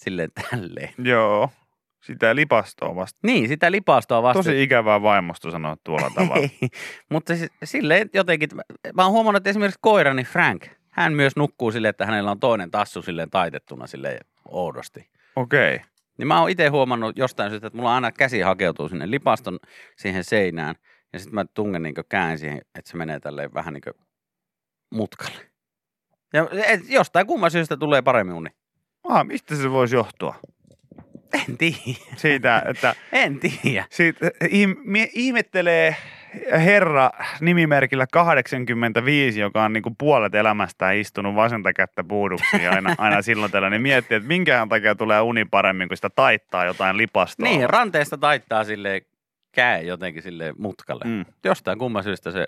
silleen 0.03 0.29
tälleen. 0.31 0.93
Joo. 0.97 1.49
Sitä 2.03 2.35
lipastoa 2.35 2.95
vasta. 2.95 3.19
Niin, 3.23 3.47
sitä 3.47 3.71
lipastoa 3.71 4.23
vasten. 4.23 4.43
Tosi 4.43 4.63
ikävää 4.63 5.01
vaimosta 5.01 5.51
sanoa 5.51 5.77
tuolla 5.83 6.09
tavalla. 6.15 6.47
Ei, 6.61 6.69
mutta 7.09 7.35
siis, 7.35 7.51
silleen 7.63 8.09
jotenkin, 8.13 8.49
mä, 8.93 9.03
oon 9.03 9.11
huomannut, 9.11 9.37
että 9.37 9.49
esimerkiksi 9.49 9.79
koirani 9.81 10.23
Frank, 10.23 10.65
hän 10.89 11.13
myös 11.13 11.35
nukkuu 11.35 11.71
silleen, 11.71 11.89
että 11.89 12.05
hänellä 12.05 12.31
on 12.31 12.39
toinen 12.39 12.71
tassu 12.71 13.01
silleen 13.01 13.29
taitettuna 13.29 13.87
silleen 13.87 14.25
oudosti. 14.49 15.09
Okei. 15.35 15.75
Okay. 15.75 15.87
Niin 16.17 16.27
mä 16.27 16.39
oon 16.39 16.49
itse 16.49 16.67
huomannut 16.67 17.17
jostain 17.17 17.49
syystä, 17.49 17.67
että 17.67 17.77
mulla 17.77 17.95
aina 17.95 18.11
käsi 18.11 18.41
hakeutuu 18.41 18.89
sinne 18.89 19.11
lipaston 19.11 19.59
siihen 19.97 20.23
seinään. 20.23 20.75
Ja 21.13 21.19
sitten 21.19 21.35
mä 21.35 21.45
tungen 21.53 21.83
niin 21.83 21.95
käen 22.09 22.39
siihen, 22.39 22.57
että 22.57 22.91
se 22.91 22.97
menee 22.97 23.19
tälleen 23.19 23.53
vähän 23.53 23.73
niin 23.73 23.95
mutkalle. 24.91 25.51
Ja 26.33 26.47
jostain 26.89 27.27
kumman 27.27 27.51
syystä 27.51 27.77
tulee 27.77 28.01
paremmin 28.01 28.35
uni. 28.35 28.49
Ah, 29.03 29.25
mistä 29.25 29.55
se 29.55 29.71
voisi 29.71 29.95
johtua? 29.95 30.35
En 31.33 31.57
tiedä. 31.57 31.99
Siitä, 32.15 32.63
että 32.69 32.95
En 33.11 33.39
tiedä. 33.39 33.85
siitä, 33.89 34.31
ihmettelee 35.13 35.95
herra 36.51 37.09
nimimerkillä 37.41 38.05
85, 38.11 39.39
joka 39.39 39.63
on 39.63 39.73
niinku 39.73 39.95
puolet 39.97 40.35
elämästään 40.35 40.95
istunut 40.97 41.35
vasenta 41.35 41.73
kättä 41.73 42.03
puuduksi 42.03 42.67
aina, 42.67 42.95
aina 42.97 43.21
silloin 43.21 43.51
tällä, 43.51 43.69
niin 43.69 43.81
miettii, 43.81 44.17
että 44.17 44.27
minkähän 44.27 44.69
takia 44.69 44.95
tulee 44.95 45.21
uni 45.21 45.45
paremmin, 45.45 45.87
kun 45.87 45.97
sitä 45.97 46.09
taittaa 46.09 46.65
jotain 46.65 46.97
lipastoa. 46.97 47.49
Niin, 47.49 47.69
ranteesta 47.69 48.17
taittaa 48.17 48.63
sille 48.63 49.01
käe 49.51 49.81
jotenkin 49.81 50.23
sille 50.23 50.53
mutkalle. 50.57 51.05
Mm. 51.05 51.25
Jostain 51.43 51.79
kumman 51.79 52.03
syystä 52.03 52.31
se, 52.31 52.47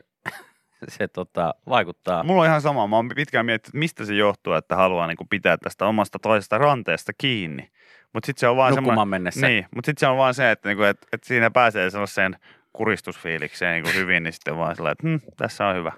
se 0.87 1.07
tota, 1.07 1.55
vaikuttaa. 1.69 2.23
Mulla 2.23 2.41
on 2.41 2.47
ihan 2.47 2.61
sama. 2.61 2.87
Mä 2.87 2.95
oon 2.95 3.09
pitkään 3.15 3.45
miettinyt, 3.45 3.69
että 3.69 3.79
mistä 3.79 4.05
se 4.05 4.15
johtuu, 4.15 4.53
että 4.53 4.75
haluaa 4.75 5.07
niinku 5.07 5.25
pitää 5.29 5.57
tästä 5.57 5.85
omasta 5.85 6.19
toisesta 6.19 6.57
ranteesta 6.57 7.11
kiinni. 7.17 7.71
Mutta 8.13 8.25
sitten 8.25 8.39
se 8.39 8.47
on 8.47 8.57
vaan. 8.57 8.75
Nukkumaan 8.75 9.07
mennessä. 9.07 9.47
Niin, 9.47 9.65
mutta 9.75 9.85
sitten 9.85 9.99
se 9.99 10.07
on 10.07 10.17
vaan 10.17 10.33
se, 10.33 10.51
että, 10.51 10.69
niinku, 10.69 10.83
että, 10.83 11.07
että 11.13 11.27
siinä 11.27 11.51
pääsee 11.51 11.89
sellaiseen 11.89 12.35
kuristusfiilikseen 12.73 13.73
niinku 13.73 13.99
hyvin, 13.99 14.23
niin 14.23 14.33
sitten 14.33 14.57
vaan 14.57 14.75
sellainen, 14.75 15.15
että 15.15 15.27
hm, 15.27 15.35
tässä 15.37 15.67
on 15.67 15.75
hyvä. 15.75 15.91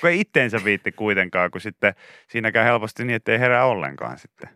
Kun 0.00 0.10
ei 0.10 0.20
itteensä 0.20 0.64
viitti 0.64 0.92
kuitenkaan, 0.92 1.50
kun 1.50 1.60
sitten 1.60 1.94
siinä 2.28 2.52
käy 2.52 2.64
helposti 2.64 3.04
niin, 3.04 3.16
että 3.16 3.32
ei 3.32 3.38
herää 3.38 3.64
ollenkaan 3.64 4.18
sitten. 4.18 4.48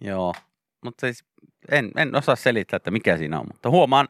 Joo, 0.00 0.34
mutta 0.84 1.06
siis 1.06 1.24
en, 1.70 1.90
en 1.96 2.14
osaa 2.14 2.36
selittää, 2.36 2.76
että 2.76 2.90
mikä 2.90 3.16
siinä 3.16 3.40
on, 3.40 3.46
mutta 3.52 3.70
huomaan 3.70 4.08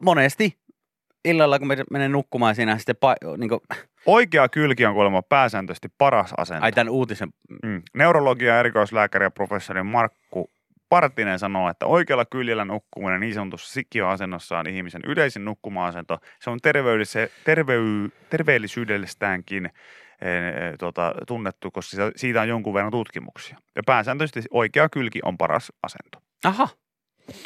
monesti 0.00 0.58
illalla, 1.26 1.58
kun 1.58 1.68
menen 1.90 2.12
nukkumaan 2.12 2.54
siinä 2.54 2.78
sitten, 2.78 2.96
pa- 2.96 3.36
niin 3.38 3.48
kuin, 3.48 3.60
Oikea 4.06 4.48
kylki 4.48 4.86
on 4.86 4.94
kuulemma 4.94 5.22
pääsääntöisesti 5.22 5.88
paras 5.98 6.32
asento. 6.36 6.64
ai 6.64 6.72
tämän 6.72 6.88
uutisen, 6.92 7.28
Mm. 7.62 7.82
Neurologia 7.94 8.60
erikoislääkäri 8.60 9.24
ja 9.24 9.30
professori 9.30 9.82
Markku 9.82 10.50
Partinen 10.88 11.38
sanoo, 11.38 11.68
että 11.70 11.86
oikealla 11.86 12.24
kyljellä 12.24 12.64
nukkuminen 12.64 13.20
niin 13.20 13.34
sanotussa 13.34 13.72
sikiöasennossa 13.72 14.58
on 14.58 14.66
ihmisen 14.66 15.00
yleisin 15.06 15.44
nukkuma-asento. 15.44 16.18
Se 16.40 16.50
on 16.50 16.58
terveydessä, 16.62 17.28
tervey, 17.44 18.08
terveellisyydellistäänkin 18.30 19.70
tota, 20.78 21.14
tunnettu, 21.26 21.70
koska 21.70 21.90
siitä- 21.90 22.12
siitä 22.16 22.40
on 22.40 22.48
jonkun 22.48 22.74
verran 22.74 22.90
tutkimuksia. 22.90 23.58
Ja 23.76 23.82
pääsääntöisesti 23.86 24.42
oikea 24.50 24.88
kylki 24.88 25.18
on 25.24 25.38
paras 25.38 25.72
asento. 25.82 26.18
aha, 26.44 26.68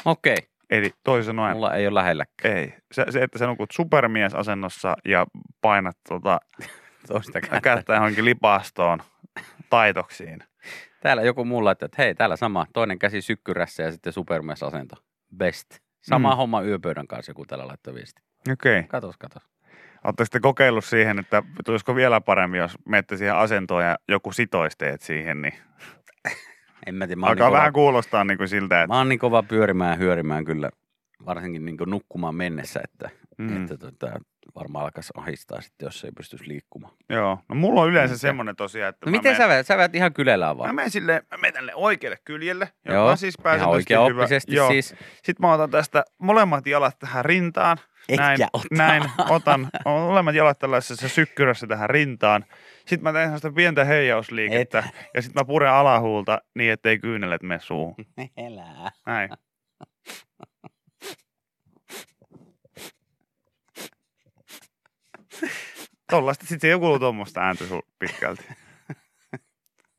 okei, 0.04 0.32
okay. 0.34 0.49
Eli 0.70 0.90
toisin 1.04 1.26
sanoen, 1.26 1.56
mulla 1.56 1.74
ei 1.74 1.86
ole 1.86 1.94
lähelläkään 1.94 2.56
ei. 2.56 2.74
Se, 2.92 3.04
se, 3.10 3.22
että 3.22 3.38
sä 3.38 3.46
nukut 3.46 3.70
supermiesasennossa 3.72 4.96
ja 5.04 5.26
painat 5.60 5.96
tota, 6.08 6.40
toista 7.08 7.40
kättä. 7.40 7.60
kättä 7.60 7.94
johonkin 7.94 8.24
lipastoon 8.24 8.98
taitoksiin. 9.70 10.38
Täällä 11.02 11.22
joku 11.22 11.44
muu 11.44 11.64
laittaa, 11.64 11.86
että 11.86 12.02
hei, 12.02 12.14
täällä 12.14 12.36
sama, 12.36 12.66
toinen 12.72 12.98
käsi 12.98 13.22
sykkyrässä 13.22 13.82
ja 13.82 13.92
sitten 13.92 14.12
supermies-asento. 14.12 14.96
Best. 15.36 15.78
Sama 16.00 16.28
Mm. 16.28 16.32
mm. 16.32 16.36
homma 16.36 16.62
yöpöydän 16.62 17.06
kanssa, 17.06 17.30
joku 17.30 17.46
täällä 17.46 17.66
laittoi 17.66 17.94
viesti. 17.94 18.22
Okei. 18.52 18.78
Okay. 18.78 18.88
Katos, 18.88 19.16
katos. 19.16 19.42
Oletteko 20.04 20.24
sitten 20.24 20.40
kokeillut 20.40 20.84
siihen, 20.84 21.18
että 21.18 21.42
tulisiko 21.64 21.94
vielä 21.94 22.20
paremmin, 22.20 22.60
jos 22.60 22.78
menette 22.88 23.16
siihen 23.16 23.36
asentoon 23.36 23.84
ja 23.84 23.98
joku 24.08 24.32
sitoisi 24.32 24.78
teet 24.78 25.00
siihen, 25.00 25.42
niin 25.42 25.54
En 26.86 26.94
mä 26.94 27.06
tiedä, 27.06 27.20
mä 27.20 27.26
alkaa 27.26 27.48
niin 27.48 27.52
vähän 27.52 27.72
kova, 27.72 27.84
kuulostaa 27.84 28.24
niin 28.24 28.38
kuin 28.38 28.48
siltä, 28.48 28.82
että 28.82 28.94
mä 28.94 28.98
oon 28.98 29.08
niin 29.08 29.18
kova 29.18 29.42
pyörimään 29.42 29.90
ja 29.90 29.96
hyörimään 29.96 30.44
kyllä, 30.44 30.70
varsinkin 31.26 31.64
niin 31.64 31.76
nukkumaan 31.86 32.34
mennessä, 32.34 32.80
että, 32.84 33.10
mm. 33.38 33.62
että 33.62 33.78
tota, 33.78 34.20
varmaan 34.54 34.84
alkaisi 34.84 35.12
ahistaa 35.16 35.60
sitten, 35.60 35.86
jos 35.86 36.04
ei 36.04 36.12
pystyisi 36.16 36.48
liikkumaan. 36.48 36.94
joo. 37.08 37.38
No 37.48 37.54
mulla 37.54 37.80
on 37.80 37.88
yleensä 37.88 38.12
Miten? 38.12 38.18
semmoinen 38.18 38.56
tosiaan, 38.56 38.88
että 38.88 39.06
No 39.06 39.10
mä 39.10 39.16
miten 39.16 39.32
menen, 39.32 39.42
sä 39.42 39.48
vedät? 39.48 39.66
Sä 39.66 39.88
ihan 39.98 40.12
kylellään 40.12 40.56
Mä 40.56 40.58
vaan. 40.58 40.74
menen 40.74 40.90
silleen, 40.90 41.22
mä 41.30 41.36
menen 41.36 41.54
tänne 41.54 41.74
oikealle 41.74 42.18
kyljelle, 42.24 42.68
joka 42.84 42.94
Joo, 42.96 43.08
on 43.08 43.18
siis 43.18 43.34
Ihan 43.34 43.42
pääsääntöisesti 43.42 43.94
hyvä. 43.94 44.02
oikeaoppisesti 44.04 44.54
Joo. 44.54 44.68
siis. 44.68 44.88
Sitten 45.22 45.46
mä 45.46 45.52
otan 45.52 45.70
tästä 45.70 46.04
molemmat 46.18 46.66
jalat 46.66 46.98
tähän 46.98 47.24
rintaan. 47.24 47.76
Etkä 48.08 48.22
näin, 48.26 48.38
ota. 48.52 48.66
näin, 48.70 49.02
otan 49.28 49.68
molemmat 49.84 50.34
jalat 50.34 50.58
tällaisessa 50.58 51.08
sykkyrässä 51.08 51.66
tähän 51.66 51.90
rintaan. 51.90 52.44
Sitten 52.86 53.02
mä 53.02 53.12
teen 53.12 53.26
sellaista 53.26 53.52
pientä 53.52 53.84
heijausliikettä 53.84 54.78
Et. 54.78 54.84
ja 55.14 55.22
sitten 55.22 55.40
mä 55.40 55.44
puren 55.44 55.70
alahuulta 55.72 56.38
niin, 56.54 56.72
ettei 56.72 56.98
kyynelet 56.98 57.42
mene 57.42 57.60
suuhun. 57.60 57.94
Elää. 58.36 58.90
Näin. 59.06 59.30
Tollaista, 66.10 66.46
sit 66.46 66.60
se 66.60 66.72
ei 66.72 66.78
kuulu 66.78 66.98
tuommoista 66.98 67.40
ääntä 67.40 67.64
pitkälti. 67.98 68.44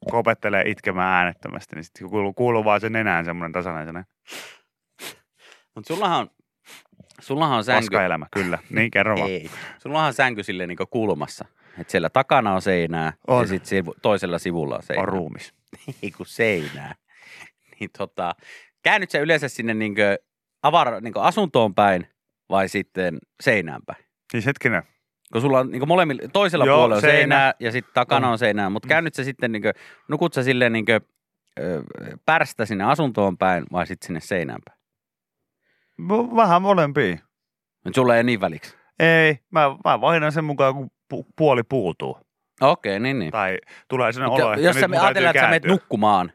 Kun 0.09 0.19
opettelee 0.19 0.63
itkemään 0.67 1.13
äänettömästi, 1.13 1.75
niin 1.75 1.83
sitten 1.83 2.09
kuuluu, 2.09 2.33
kuuluu 2.33 2.65
vaan 2.65 2.81
sen 2.81 2.91
nenään 2.91 3.25
semmoinen 3.25 3.51
tasainen 3.51 3.85
sellainen 3.85 4.05
Mutta 5.75 5.87
sullahan 5.93 6.19
on, 6.19 6.29
sullahan 7.19 7.57
on 7.57 7.63
sänky. 7.63 7.79
paskaelämä, 7.79 8.25
kyllä. 8.33 8.59
Niin, 8.69 8.91
kerro 8.91 9.17
vaan. 9.17 9.29
Ei. 9.29 9.49
Sullahan 9.79 10.07
on 10.07 10.13
sänky 10.13 10.43
silleen 10.43 10.69
niin 10.69 10.77
kulmassa. 10.89 11.45
Että 11.77 11.91
siellä 11.91 12.09
takana 12.09 12.53
on 12.53 12.61
seinää 12.61 13.13
On. 13.27 13.41
ja 13.41 13.47
sitten 13.47 13.85
toisella 14.01 14.39
sivulla 14.39 14.75
on 14.75 14.83
seinää. 14.83 15.03
On 15.03 15.07
ruumis. 15.09 15.53
Ei 16.03 16.11
kun 16.11 16.25
seinää. 16.25 16.95
Niin 17.79 17.89
tota, 17.97 18.35
käännyt 18.83 19.09
sä 19.09 19.19
yleensä 19.19 19.47
sinne 19.47 19.73
niin 19.73 19.95
avara, 20.63 20.99
niin 20.99 21.13
asuntoon 21.17 21.75
päin 21.75 22.07
vai 22.49 22.69
sitten 22.69 23.17
seinään 23.43 23.81
päin? 23.85 24.05
Siis 24.31 24.45
hetkinen, 24.45 24.83
Kun 25.31 25.41
sulla 25.41 25.59
on 25.59 25.71
niin 25.71 25.87
molemmilla, 25.87 26.21
toisella 26.33 26.65
Joo, 26.65 26.77
puolella 26.77 26.95
on 26.95 27.01
seinä. 27.01 27.17
seinää 27.17 27.53
ja 27.59 27.71
sitten 27.71 27.93
takana 27.93 28.29
On. 28.29 28.37
seinää, 28.37 28.69
mutta 28.69 28.87
Mm. 28.87 28.89
käännyt 28.89 29.13
sä 29.15 29.23
sitten, 29.23 29.51
niin 29.51 29.61
kuin, 29.61 29.73
nukut 30.07 30.33
sä 30.33 30.43
silleen 30.43 30.73
niin 30.73 30.85
kuin, 30.85 30.99
ö, 31.59 31.83
pärstä 32.25 32.65
sinne 32.65 32.83
asuntoon 32.83 33.37
päin 33.37 33.63
vai 33.71 33.87
sitten 33.87 34.07
sinne 34.07 34.19
seinään 34.19 34.59
päin? 34.65 34.79
Vähän 36.35 36.61
molempia. 36.61 37.17
Nyt 37.85 37.95
sulla 37.95 38.15
ei 38.17 38.23
niin 38.23 38.41
väliksi. 38.41 38.75
Ei, 38.99 39.39
mä, 39.51 39.61
mä 39.85 40.01
vaihdan 40.01 40.31
sen 40.31 40.43
mukaan, 40.43 40.73
kun 40.75 40.91
pu- 41.13 41.25
puoli 41.35 41.63
puutuu. 41.63 42.17
Okei, 42.61 42.99
niin 42.99 43.19
niin. 43.19 43.31
Tai 43.31 43.57
tulee 43.87 44.11
Mutta 44.25 44.45
olo, 44.45 44.53
että 44.53 44.65
jos 44.65 44.75
nyt 44.75 44.81
sä 44.81 44.87
mun 44.87 44.93
täytyy 44.95 45.07
ajatellaan, 45.07 45.29
että 45.35 45.41
sä 45.41 45.47
menet 45.47 45.63
kääntyä. 45.63 45.71
nukkumaan, 45.71 46.31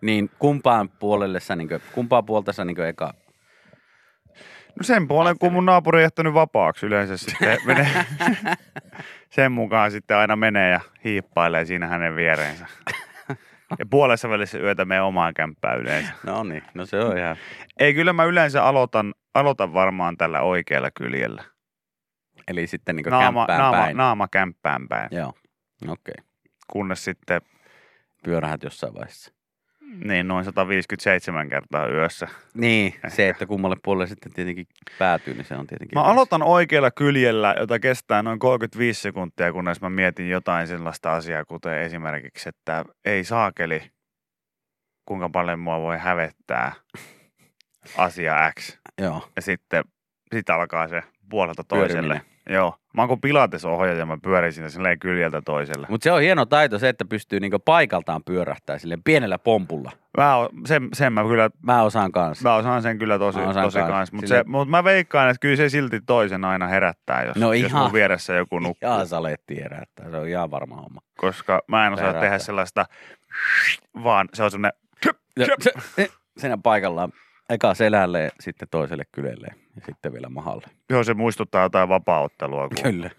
niin 0.00 0.30
kumpaan 0.38 0.88
puolelle 0.88 1.40
sä, 1.40 1.56
niin 1.56 1.68
kuin, 1.68 1.80
kumpaan 1.92 2.24
puolta 2.24 2.52
sä 2.52 2.64
niin 2.64 2.80
eka 2.80 3.14
No 4.78 4.82
sen 4.82 5.08
puolen, 5.08 5.38
kun 5.38 5.52
mun 5.52 5.66
naapuri 5.66 5.98
on 5.98 6.02
jättänyt 6.02 6.34
vapaaksi 6.34 6.86
yleensä 6.86 7.16
sitten 7.16 7.58
menee. 7.66 8.04
sen 9.30 9.52
mukaan 9.52 9.90
sitten 9.90 10.16
aina 10.16 10.36
menee 10.36 10.70
ja 10.70 10.80
hiippailee 11.04 11.64
siinä 11.64 11.86
hänen 11.86 12.16
viereensä. 12.16 12.66
Ja 13.78 13.86
puolessa 13.90 14.28
välissä 14.28 14.58
yötä 14.58 14.84
menee 14.84 15.02
omaan 15.02 15.34
kämppään 15.34 15.80
yleensä. 15.80 16.12
No 16.26 16.44
niin, 16.44 16.62
no 16.74 16.86
se 16.86 16.98
on 17.00 17.18
ihan... 17.18 17.36
Ei, 17.78 17.94
kyllä 17.94 18.12
mä 18.12 18.24
yleensä 18.24 18.64
aloitan, 18.64 19.14
aloitan 19.34 19.74
varmaan 19.74 20.16
tällä 20.16 20.40
oikealla 20.40 20.90
kyljellä. 20.90 21.44
Eli 22.48 22.66
sitten 22.66 22.96
niin 22.96 23.06
Naama, 23.06 23.40
kämppään 23.40 23.60
naama, 23.60 23.76
päin. 23.76 23.96
naama 23.96 24.28
kämppään 24.28 24.88
päin. 24.88 25.08
Joo, 25.10 25.28
okei. 25.28 25.92
Okay. 25.92 26.24
Kunnes 26.72 27.04
sitten 27.04 27.40
Pyörähät 28.24 28.62
jossain 28.62 28.94
vaiheessa. 28.94 29.32
Niin 30.04 30.28
noin 30.28 30.44
157 30.44 31.48
kertaa 31.48 31.88
yössä. 31.88 32.28
Niin, 32.54 32.94
se, 33.08 33.28
että 33.28 33.46
kummalle 33.46 33.76
puolelle 33.84 34.06
sitten 34.06 34.32
tietenkin 34.32 34.66
päätyy, 34.98 35.34
niin 35.34 35.44
se 35.44 35.54
on 35.54 35.66
tietenkin... 35.66 35.98
Mä 35.98 36.02
aloitan 36.02 36.42
oikealla 36.42 36.90
kyljellä, 36.90 37.54
jota 37.58 37.78
kestää 37.78 38.22
noin 38.22 38.38
35 38.38 39.00
sekuntia, 39.00 39.52
kunnes 39.52 39.80
mä 39.80 39.90
mietin 39.90 40.30
jotain 40.30 40.66
sellaista 40.66 41.12
asiaa, 41.12 41.44
kuten 41.44 41.78
esimerkiksi, 41.78 42.48
että 42.48 42.84
ei 43.04 43.24
saakeli, 43.24 43.82
kuinka 45.04 45.28
paljon 45.28 45.58
mua 45.58 45.80
voi 45.80 45.98
hävettää 45.98 46.72
asia 47.96 48.52
X. 48.60 48.78
Joo, 48.98 49.28
Ja 49.36 49.42
sitten 49.42 49.84
sit 50.34 50.50
alkaa 50.50 50.88
se 50.88 51.02
puolelta 51.30 51.64
toiselle. 51.64 52.14
Pyöriminen. 52.14 52.54
Joo. 52.54 52.74
Mä 52.98 53.02
oon 53.02 53.08
kuin 53.08 53.20
pilatesohjaaja 53.20 53.98
ja 53.98 54.06
mä 54.06 54.18
pyörin 54.22 54.52
siinä 54.52 54.68
silleen 54.68 54.98
kyljeltä 54.98 55.42
toiselle. 55.42 55.86
Mutta 55.90 56.04
se 56.04 56.12
on 56.12 56.20
hieno 56.20 56.46
taito 56.46 56.78
se, 56.78 56.88
että 56.88 57.04
pystyy 57.04 57.40
niinku 57.40 57.58
paikaltaan 57.58 58.24
pyörähtää 58.24 58.78
silleen 58.78 59.02
pienellä 59.02 59.38
pompulla. 59.38 59.92
Mä 60.18 60.36
oon, 60.36 60.48
sen, 60.66 60.88
sen 60.92 61.12
mä 61.12 61.22
kyllä, 61.22 61.50
Mä 61.62 61.82
osaan 61.82 62.12
kanssa. 62.12 62.48
mä 62.48 62.54
osaan 62.54 62.82
sen 62.82 62.98
kyllä 62.98 63.18
tosi, 63.18 63.38
Mä 63.38 63.54
tosi 63.54 63.78
kans. 63.78 63.90
kanssa. 63.90 64.16
Mutta 64.16 64.28
Silleen- 64.28 64.50
mut 64.50 64.68
mä 64.68 64.84
veikkaan, 64.84 65.30
että 65.30 65.40
kyllä 65.40 65.56
se 65.56 65.68
silti 65.68 66.00
toisen 66.06 66.44
aina 66.44 66.66
herättää, 66.66 67.24
jos, 67.24 67.36
No 67.36 67.52
jos 67.52 67.70
ihan- 67.70 67.82
mun 67.82 67.92
vieressä 67.92 68.34
joku 68.34 68.58
nukkuu. 68.58 68.88
Ihan 68.88 69.06
saletti 69.06 69.56
herättää, 69.60 70.10
se 70.10 70.16
on 70.16 70.28
ihan 70.28 70.50
varma 70.50 70.76
homma. 70.76 71.00
Koska 71.16 71.62
mä 71.66 71.86
en 71.86 71.92
osaa 71.92 72.06
Herättää. 72.06 72.22
tehdä 72.22 72.38
sellaista, 72.38 72.86
vaan 74.04 74.28
se 74.34 74.42
on 74.42 74.50
semmoinen, 74.50 74.72
Ja 75.38 75.46
se, 75.60 75.72
siinä 76.38 76.58
paikallaan 76.62 77.12
eka 77.50 77.74
selälle, 77.74 78.30
sitten 78.40 78.68
toiselle 78.70 79.04
kylelle 79.12 79.48
sitten 79.86 80.12
vielä 80.12 80.28
mahalle. 80.28 80.66
joo 80.90 81.04
se 81.04 81.14
muistuttaa 81.14 81.62
jotain 81.62 81.88
vapaaottelua, 81.88 82.68
kun 82.68 82.82
Kyllä. 82.82 83.10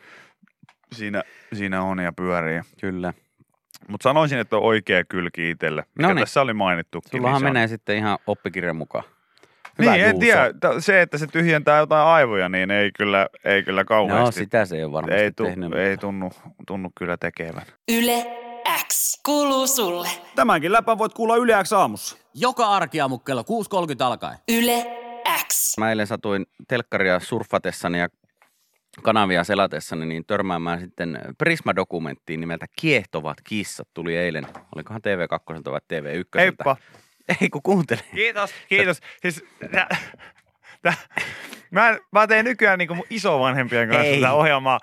siinä, 0.95 1.23
siinä 1.53 1.81
on 1.83 1.99
ja 1.99 2.13
pyörii. 2.13 2.61
Kyllä. 2.81 3.13
Mutta 3.87 4.03
sanoisin, 4.03 4.39
että 4.39 4.57
on 4.57 4.63
oikea 4.63 5.03
kylki 5.03 5.49
itselle, 5.49 5.83
mikä 5.95 6.07
Noniin. 6.07 6.25
tässä 6.25 6.41
oli 6.41 6.53
mainittukin. 6.53 7.11
Sullahan 7.11 7.33
niin 7.33 7.39
se 7.41 7.47
on- 7.47 7.53
menee 7.53 7.67
sitten 7.67 7.97
ihan 7.97 8.17
oppikirjan 8.27 8.75
mukaan. 8.75 9.03
Hyvä 9.79 9.91
Niin, 9.91 10.05
en 10.05 10.19
tiedä. 10.19 10.41
Se, 10.79 11.01
että 11.01 11.17
se 11.17 11.27
tyhjentää 11.27 11.77
jotain 11.79 12.07
aivoja, 12.07 12.49
niin 12.49 12.71
ei 12.71 12.91
kyllä, 12.97 13.27
ei 13.45 13.63
kyllä 13.63 13.81
No 13.81 13.85
kauheasti. 13.85 14.39
sitä 14.39 14.65
se 14.65 14.75
ei 14.77 14.83
ole 14.83 14.91
varmasti 14.91 15.21
ei, 15.21 15.31
tu, 15.31 15.43
tehnyt. 15.43 15.73
ei 15.73 15.89
mutta- 15.91 16.01
tunnu, 16.01 16.31
tunnu 16.67 16.91
kyllä 16.97 17.17
tekevän. 17.17 17.63
Yle 17.91 18.25
X 18.87 19.21
kuuluu 19.25 19.67
sulle. 19.67 20.07
Tämänkin 20.35 20.71
läpän 20.71 20.97
voit 20.97 21.13
kuulla 21.13 21.35
Yle 21.35 21.63
X 21.63 21.73
aamussa. 21.73 22.17
Joka 22.33 22.67
arkiaamu 22.67 23.17
kello 23.19 23.43
6.30 23.43 24.05
alkaen. 24.05 24.37
Yle 24.49 24.85
X. 25.47 25.77
Mä 25.77 25.89
eilen 25.89 26.07
satuin 26.07 26.45
telkkaria 26.67 27.19
surfatessani 27.19 27.99
ja 27.99 28.09
kanavia 29.03 29.43
selatessani, 29.43 30.05
niin 30.05 30.25
törmäämään 30.25 30.79
sitten 30.79 31.19
Prisma-dokumenttiin 31.37 32.39
nimeltä 32.39 32.65
Kiehtovat 32.81 33.37
kissat. 33.43 33.87
Tuli 33.93 34.17
eilen, 34.17 34.47
olikohan 34.75 35.01
TV2 35.01 35.71
vai 35.71 35.79
TV1. 35.93 36.39
Heippa. 36.39 36.77
Ei 37.41 37.49
kun 37.49 37.61
kuuntele. 37.63 38.01
Kiitos, 38.15 38.53
kiitos. 38.69 38.99
Siis, 39.21 39.43
tä, 39.71 39.87
tä, 40.81 40.93
mä, 41.71 41.97
mä 42.11 42.27
teen 42.27 42.45
nykyään 42.45 42.79
niinku 42.79 42.95
mun 42.95 43.05
isovanhempien 43.09 43.89
kanssa 43.89 44.05
Ei. 44.05 44.21
tätä 44.21 44.33
ohjelmaa. 44.33 44.79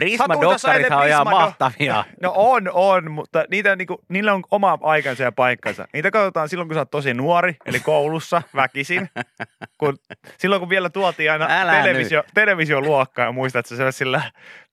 Prisma-dokkarithan 0.00 0.98
on 0.98 1.08
ihan 1.08 1.30
mahtavia. 1.30 2.04
No 2.22 2.32
on, 2.36 2.70
on, 2.72 3.10
mutta 3.10 3.44
niitä, 3.50 3.76
niinku, 3.76 4.04
niillä 4.08 4.34
on 4.34 4.42
oma 4.50 4.78
aikansa 4.82 5.22
ja 5.22 5.32
paikkansa. 5.32 5.88
Niitä 5.92 6.10
katsotaan 6.10 6.48
silloin, 6.48 6.68
kun 6.68 6.74
sä 6.74 6.80
oot 6.80 6.90
tosi 6.90 7.14
nuori, 7.14 7.56
eli 7.66 7.80
koulussa, 7.80 8.42
väkisin. 8.54 9.10
Kun, 9.78 9.98
silloin, 10.38 10.60
kun 10.60 10.68
vielä 10.68 10.90
tuotiin 10.90 11.32
aina 11.32 11.46
Älä 11.50 11.82
televisio, 11.82 12.22
televisioluokkaan, 12.34 13.28
ja 13.28 13.32
muistat, 13.32 13.66
että 13.66 13.76
se 13.76 13.92
sillä 13.92 14.22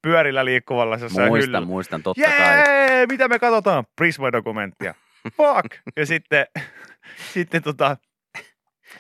pyörillä 0.02 0.46
liikkuvalla 0.46 0.98
Muistan, 0.98 1.32
hyllyllä. 1.32 1.62
muistan, 1.62 2.04
totta 2.04 2.24
kai. 2.38 2.58
Jee, 2.58 3.06
mitä 3.06 3.28
me 3.28 3.40
katsotaan? 3.40 3.84
Prisma-dokumenttia. 3.96 4.94
Fuck. 5.38 5.76
Ja 5.96 6.06
sitten, 6.06 6.46
sitten, 7.34 7.64
tota, 7.64 7.98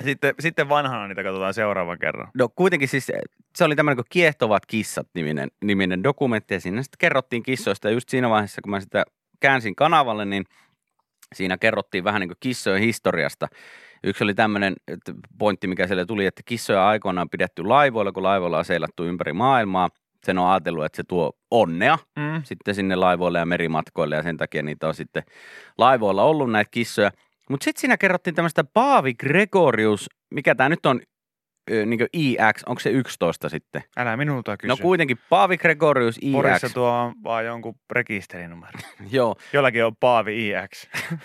sitten, 0.03 0.36
sitten 0.39 0.69
vanhana 0.69 1.08
niitä 1.08 1.23
katsotaan 1.23 1.53
seuraavan 1.53 1.99
kerran. 1.99 2.27
No 2.34 2.49
kuitenkin 2.49 2.88
siis 2.88 3.12
se 3.56 3.63
oli 3.63 3.75
tämmöinen 3.75 3.97
kuin 3.97 4.06
Kiehtovat 4.10 4.65
kissat 4.65 5.08
niminen, 5.13 5.51
niminen 5.63 6.03
dokumentti 6.03 6.53
ja 6.53 6.60
siinä 6.60 6.84
sitten 6.84 6.97
kerrottiin 6.99 7.43
kissoista 7.43 7.88
ja 7.88 7.93
just 7.93 8.10
siinä 8.10 8.29
vaiheessa 8.29 8.62
kun 8.62 8.71
mä 8.71 8.79
sitä 8.79 9.06
käänsin 9.39 9.75
kanavalle, 9.75 10.25
niin 10.25 10.45
siinä 11.34 11.58
kerrottiin 11.58 12.03
vähän 12.03 12.19
niin 12.19 12.29
kuin 12.29 12.38
kissojen 12.39 12.82
historiasta. 12.82 13.47
Yksi 14.03 14.23
oli 14.23 14.34
tämmöinen 14.34 14.75
pointti, 15.38 15.67
mikä 15.67 15.88
siellä 15.88 16.06
tuli, 16.06 16.25
että 16.25 16.41
kissoja 16.45 16.82
on 16.82 16.88
aikoinaan 16.88 17.29
pidetty 17.29 17.63
laivoilla, 17.63 18.12
kun 18.12 18.23
laivoilla 18.23 18.58
on 18.58 18.65
seilattu 18.65 19.03
ympäri 19.06 19.34
maailmaa. 19.34 19.89
Sen 20.23 20.38
on 20.38 20.49
ajatellut, 20.49 20.86
että 20.86 20.95
se 20.95 21.03
tuo 21.03 21.32
onnea 21.51 21.97
Mm. 22.15 22.41
sitten 22.43 22.75
sinne 22.75 22.95
laivoille 22.95 23.39
ja 23.39 23.45
merimatkoille 23.45 24.15
ja 24.15 24.23
sen 24.23 24.38
takia 24.38 24.63
niitä 24.63 24.88
on 24.88 24.93
sitten 24.93 25.23
laivoilla 25.77 26.23
ollut 26.23 26.51
näitä 26.51 26.71
kissoja. 26.71 27.12
Mutta 27.49 27.63
sitten 27.63 27.82
siinä 27.82 27.97
kerrottiin 27.97 28.36
tämmöistä 28.36 28.63
Paavi 28.63 29.13
Gregorius, 29.13 30.10
mikä 30.32 30.56
tämä 30.56 30.69
nyt 30.69 30.86
on 30.86 31.01
niin 31.86 32.08
IX, 32.13 32.63
onko 32.65 32.79
se 32.79 32.89
11 32.89 33.49
sitten? 33.49 33.84
Älä 33.97 34.17
minulta 34.17 34.58
kysy. 34.58 34.67
No 34.67 34.77
kuitenkin 34.77 35.17
Paavi 35.29 35.58
Gregorius 35.58 36.17
IX. 36.21 36.32
Porissa 36.32 36.69
tuo 36.69 36.89
on 36.89 37.13
vaan 37.23 37.45
jonkun 37.45 37.75
rekisterinumero. 37.91 38.79
Joo, 39.12 39.36
Jollakin 39.53 39.86
on 39.86 39.95
Paavi 39.95 40.49
IX. 40.49 40.89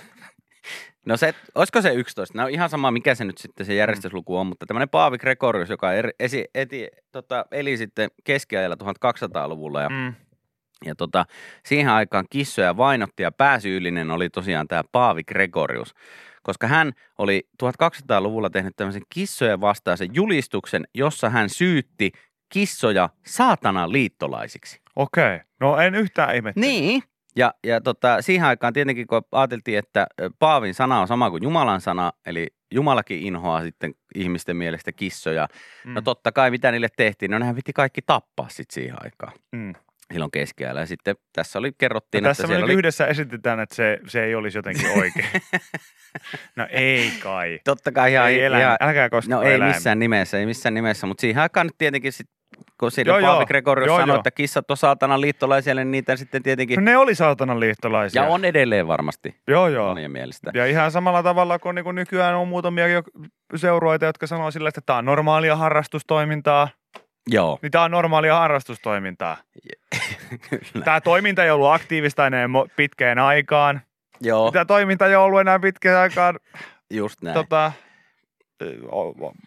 no 1.07 1.17
se, 1.17 1.35
olisiko 1.55 1.83
se 1.83 1.93
11? 1.93 2.39
No 2.39 2.47
ihan 2.47 2.71
sama, 2.71 2.91
mikä 2.91 3.15
se 3.15 3.25
nyt 3.25 3.39
sitten 3.39 3.67
se 3.67 3.75
järjestysluku 3.75 4.37
on, 4.37 4.47
mutta 4.47 4.67
tämmöinen 4.67 4.89
Paavi 4.89 5.19
Gregorius, 5.19 5.71
joka 5.71 5.93
er, 5.93 6.11
esi, 6.21 6.45
eti, 6.55 6.89
tota, 7.13 7.45
eli 7.51 7.77
sitten 7.77 8.11
keskiajalla 8.25 8.77
1200-luvulla 8.83 9.83
ja 9.83 9.89
Mm. 9.89 10.15
Ja 10.85 10.95
tota, 10.95 11.27
siihen 11.67 11.93
aikaan 11.93 12.25
kissoja 12.31 12.77
vainotti 12.77 13.23
ja 13.23 13.33
pääsyyllinen 13.33 14.11
oli 14.11 14.31
tosiaan 14.31 14.69
tämä 14.69 14.83
Paavi 14.93 15.25
Gregorius, 15.25 15.95
koska 16.43 16.67
hän 16.67 16.93
oli 17.19 17.49
1200-luvulla 17.63 18.51
tehnyt 18.51 18.77
tämmöisen 18.77 19.03
kissojen 19.15 19.61
vastaisen 19.61 20.09
julistuksen, 20.15 20.85
jossa 20.95 21.31
hän 21.31 21.49
syytti 21.49 22.13
kissoja 22.49 23.09
saatanan 23.27 23.93
liittolaisiksi. 23.93 24.81
Okei. 24.97 25.35
Okay. 25.35 25.47
No 25.61 25.77
en 25.77 25.95
yhtään 25.95 26.37
ihmettele. 26.37 26.67
Niin. 26.67 27.03
Ja, 27.37 27.55
ja 27.65 27.81
tota, 27.81 28.23
siihen 28.23 28.47
aikaan 28.47 28.73
tietenkin, 28.73 29.07
kun 29.07 29.23
ajateltiin, 29.33 29.79
että 29.79 30.07
Paavin 30.39 30.75
sana 30.75 31.01
on 31.01 31.09
sama 31.09 31.31
kuin 31.31 31.43
Jumalan 31.43 31.81
sana, 31.81 32.13
eli 32.27 32.47
Jumalakin 32.75 33.23
inhoaa 33.23 33.63
sitten 33.63 33.95
ihmisten 34.15 34.57
mielestä 34.57 34.93
kissoja. 34.93 35.49
Mm. 35.85 35.93
No 35.93 36.01
totta 36.01 36.33
kai, 36.33 36.51
mitä 36.51 36.71
niille 36.71 36.89
tehtiin? 36.97 37.31
No 37.31 37.39
nehän 37.39 37.55
piti 37.55 37.73
kaikki 37.73 38.03
tappaa 38.03 38.49
sitten 38.49 38.75
siihen 38.75 38.97
aikaan 39.05 39.33
Mm. 39.53 39.75
Silloin 40.13 40.31
keskiajalla. 40.31 40.81
Ja 40.81 40.87
sitten 40.87 41.17
tässä 41.33 41.59
oli, 41.59 41.69
No 41.69 41.75
kerrottiin, 41.79 42.25
tässä 42.25 42.43
että 42.43 42.55
nyt 42.55 42.65
oli... 42.65 42.73
yhdessä 42.73 43.07
esitetään, 43.07 43.61
että 43.61 43.75
se, 43.75 43.99
se 44.07 44.25
ei 44.25 44.35
olisi 44.35 44.59
jotenkin 44.59 44.91
oikein. 44.99 45.29
no 46.57 46.67
ei 46.71 47.13
kai. 47.23 47.61
Totta 47.65 47.93
kai 47.93 48.13
ihan, 48.13 48.29
ei 48.31 48.43
eläin. 48.43 48.63
ihan 48.63 48.77
Älkää 48.81 49.09
koskeko 49.11 49.37
no 49.41 49.43
ei 49.43 49.55
eläimiä. 49.55 49.75
missään 49.75 49.99
nimessä, 49.99 50.39
ei 50.39 50.47
missään 50.47 50.75
nimessä, 50.75 51.07
mutta 51.07 51.21
siihen 51.21 51.43
aikaan 51.43 51.67
nyt 51.67 51.75
tietenkin 51.79 52.13
sit, 52.13 52.27
kun 52.81 52.91
siinä 52.91 53.13
Joo, 53.13 53.21
Paavi. 53.21 53.47
Gregorius 53.47 53.87
Joo, 53.87 53.99
sanoi, 53.99 54.15
joo. 54.15 54.21
että 54.21 54.31
kissat 54.31 54.71
on 54.71 54.77
saatanan 54.77 55.21
liittolaisia, 55.21 55.75
niin 55.75 55.91
niitä 55.91 56.17
sitten 56.17 56.43
tietenkin, 56.43 56.77
No 56.77 56.83
ne 56.85 56.97
oli 56.97 57.15
saatanan 57.15 57.61
liittolaisia. 57.61 58.23
ja 58.23 58.29
on 58.29 58.45
edelleen 58.45 58.87
varmasti 58.89 59.37
Joo, 59.49 59.69
joo. 59.69 59.89
monien 59.89 60.11
mielestä. 60.11 60.51
Ja 60.55 60.67
ihan 60.67 60.91
samalla 60.91 61.23
tavalla 61.23 61.59
kuin, 61.59 61.75
niin 61.75 61.85
kuin 61.85 61.95
nykyään 61.95 62.35
on 62.37 62.49
muutamia 62.49 62.89
jo 62.89 63.03
seuroita, 63.57 64.07
jotka 64.07 64.27
sanoo 64.27 64.51
sillä, 64.51 64.69
että 64.69 64.81
tämä 64.87 64.99
on 64.99 65.05
normaalia 65.05 65.57
harrastustoimintaa. 65.57 66.69
Joo, 67.31 67.59
Niin 67.63 67.73
tämä 67.73 67.85
on 67.85 67.91
normaalia 67.91 68.39
harrastustoimintaa. 68.39 69.37
Tämä 70.85 71.01
toiminta 71.01 71.45
ei 71.45 71.51
ollut 71.51 71.71
aktiivista 71.73 72.27
enää 72.27 72.49
pitkään 72.77 73.19
aikaan. 73.19 73.81
Joo, 74.21 74.51
Tämä 74.53 74.65
toiminta 74.65 75.07
ei 75.07 75.17
ollut 75.17 75.41
enää 75.41 75.59
pitkään 75.59 76.01
aikaan 76.01 76.39
just 76.91 77.23
näin. 77.23 77.35
tota, 77.35 77.73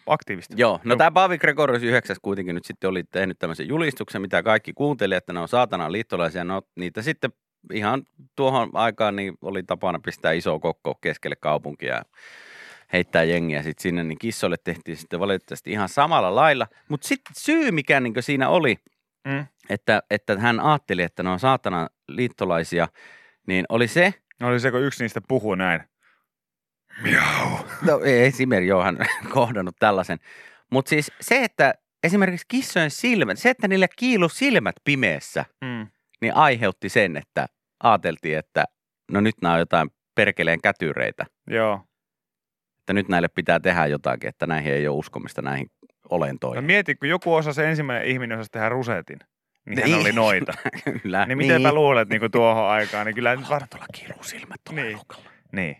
aktiivista. 0.06 0.54
Joo, 0.56 0.80
no 0.84 0.96
tämä 0.96 1.10
Paavi 1.10 1.38
Gregorius 1.38 1.82
9 1.82 2.16
kuitenkin 2.22 2.54
nyt 2.54 2.64
sitten 2.64 2.90
oli 2.90 3.04
tehnyt 3.04 3.38
tämmöisen 3.38 3.68
julistuksen, 3.68 4.22
mitä 4.22 4.42
kaikki 4.42 4.72
kuunteli, 4.72 5.14
että 5.14 5.32
ne 5.32 5.40
on 5.40 5.48
saatanan 5.48 5.92
liittolaisia. 5.92 6.44
No 6.44 6.62
niitä 6.76 7.02
sitten 7.02 7.32
ihan 7.72 8.02
tuohon 8.36 8.70
aikaan 8.74 9.16
niin 9.16 9.34
oli 9.42 9.62
tapana 9.62 9.98
pistää 10.04 10.32
iso 10.32 10.60
kokko 10.60 10.94
keskelle 11.00 11.36
kaupunkia 11.36 12.02
heittää 12.92 13.24
jengiä 13.24 13.62
sitten 13.62 13.82
sinne, 13.82 14.04
niin 14.04 14.18
kissoille 14.18 14.56
tehtiin 14.64 14.96
sitten 14.96 15.20
valitettavasti 15.20 15.70
ihan 15.72 15.88
samalla 15.88 16.34
lailla. 16.34 16.66
Mutta 16.88 17.08
sitten 17.08 17.32
syy, 17.38 17.70
mikä 17.70 18.00
niin 18.00 18.14
siinä 18.20 18.48
oli, 18.48 18.76
Mm. 19.28 19.46
että, 19.68 20.02
että 20.10 20.38
hän 20.38 20.60
ajatteli, 20.60 21.02
että 21.02 21.22
ne 21.22 21.30
on 21.30 21.40
saatanan 21.40 21.88
liittolaisia, 22.08 22.88
niin 23.46 23.64
oli 23.68 23.88
se, 23.88 24.14
No 24.40 24.48
oli 24.48 24.60
se, 24.60 24.70
kun 24.70 24.82
yksi 24.82 25.04
niistä 25.04 25.20
puhuu 25.28 25.54
näin. 25.54 25.80
Miau. 27.02 27.48
No 27.82 28.00
ei 28.04 28.30
Simeri 28.30 28.66
joo, 28.66 28.82
hän 28.82 28.98
kohdannut 29.34 29.76
tällaisen. 29.78 30.18
Mutta 30.70 30.88
siis 30.88 31.12
se, 31.20 31.44
että 31.44 31.74
esimerkiksi 32.04 32.46
kissojen 32.48 32.90
silmät, 32.90 33.38
se, 33.38 33.50
että 33.50 33.68
niille 33.68 33.86
kiilu 33.98 34.28
silmät 34.28 34.76
pimeässä, 34.84 35.44
Mm. 35.64 35.86
niin 36.20 36.34
aiheutti 36.34 36.88
sen, 36.88 37.16
että 37.16 37.46
ajateltiin, 37.82 38.38
että 38.38 38.64
no 39.12 39.20
nyt 39.20 39.34
nämä 39.42 39.52
on 39.54 39.58
jotain 39.60 39.90
perkeleen 40.14 40.60
kätyreitä. 40.62 41.26
Joo. 41.50 41.80
Että 42.82 42.92
nyt 42.92 43.08
näille 43.08 43.28
pitää 43.28 43.60
tehdä 43.60 43.86
jotakin, 43.86 44.28
että 44.28 44.46
näihin 44.46 44.72
ei 44.72 44.88
ole 44.88 44.96
uskomista 44.96 45.42
näihin 45.42 45.66
olentoihin. 46.10 46.62
No 46.62 46.66
mieti, 46.66 46.94
kun 46.94 47.08
joku 47.08 47.34
osa 47.34 47.52
se 47.52 47.68
ensimmäinen 47.70 48.08
ihminen 48.08 48.38
osasi 48.38 48.50
tehdä 48.50 48.68
rusetin, 48.68 49.18
niin 49.66 49.78
hän 49.78 49.90
Niin. 49.90 50.00
oli 50.00 50.12
noita. 50.12 50.52
Kyllä. 51.02 51.26
Niin 51.26 51.38
mitenpä 51.38 51.72
luulet 51.72 52.08
niin 52.08 52.20
kuin 52.20 52.32
tuohon 52.32 52.68
aikaan, 52.68 53.06
niin 53.06 53.14
kyllä 53.14 53.36
nyt 53.36 53.50
var... 53.50 53.62
tuolla 53.70 53.86
kiiluu 53.94 54.22
silmät 54.22 54.60
tuolla 54.64 54.82
Niin. 54.82 54.98
Niin. 55.52 55.76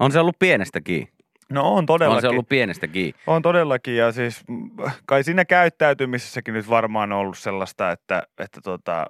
On 0.00 0.12
se 0.12 0.20
ollut 0.20 0.38
pienestäkin. 0.38 1.08
No 1.50 1.74
on 1.74 1.86
todellakin. 1.86 2.16
On 2.16 2.20
se 2.22 2.28
ollut 2.28 2.48
pienestäkin. 2.48 3.14
On 3.26 3.42
todellakin 3.42 3.96
ja 3.96 4.12
siis 4.12 4.44
mm, 4.48 4.70
kai 5.06 5.24
siinä 5.24 5.44
käyttäytymisessäkin 5.44 6.54
nyt 6.54 6.68
varmaan 6.70 7.12
on 7.12 7.18
ollut 7.18 7.38
sellaista, 7.38 7.90
että, 7.90 8.22
että, 8.38 8.60
tota, 8.60 9.06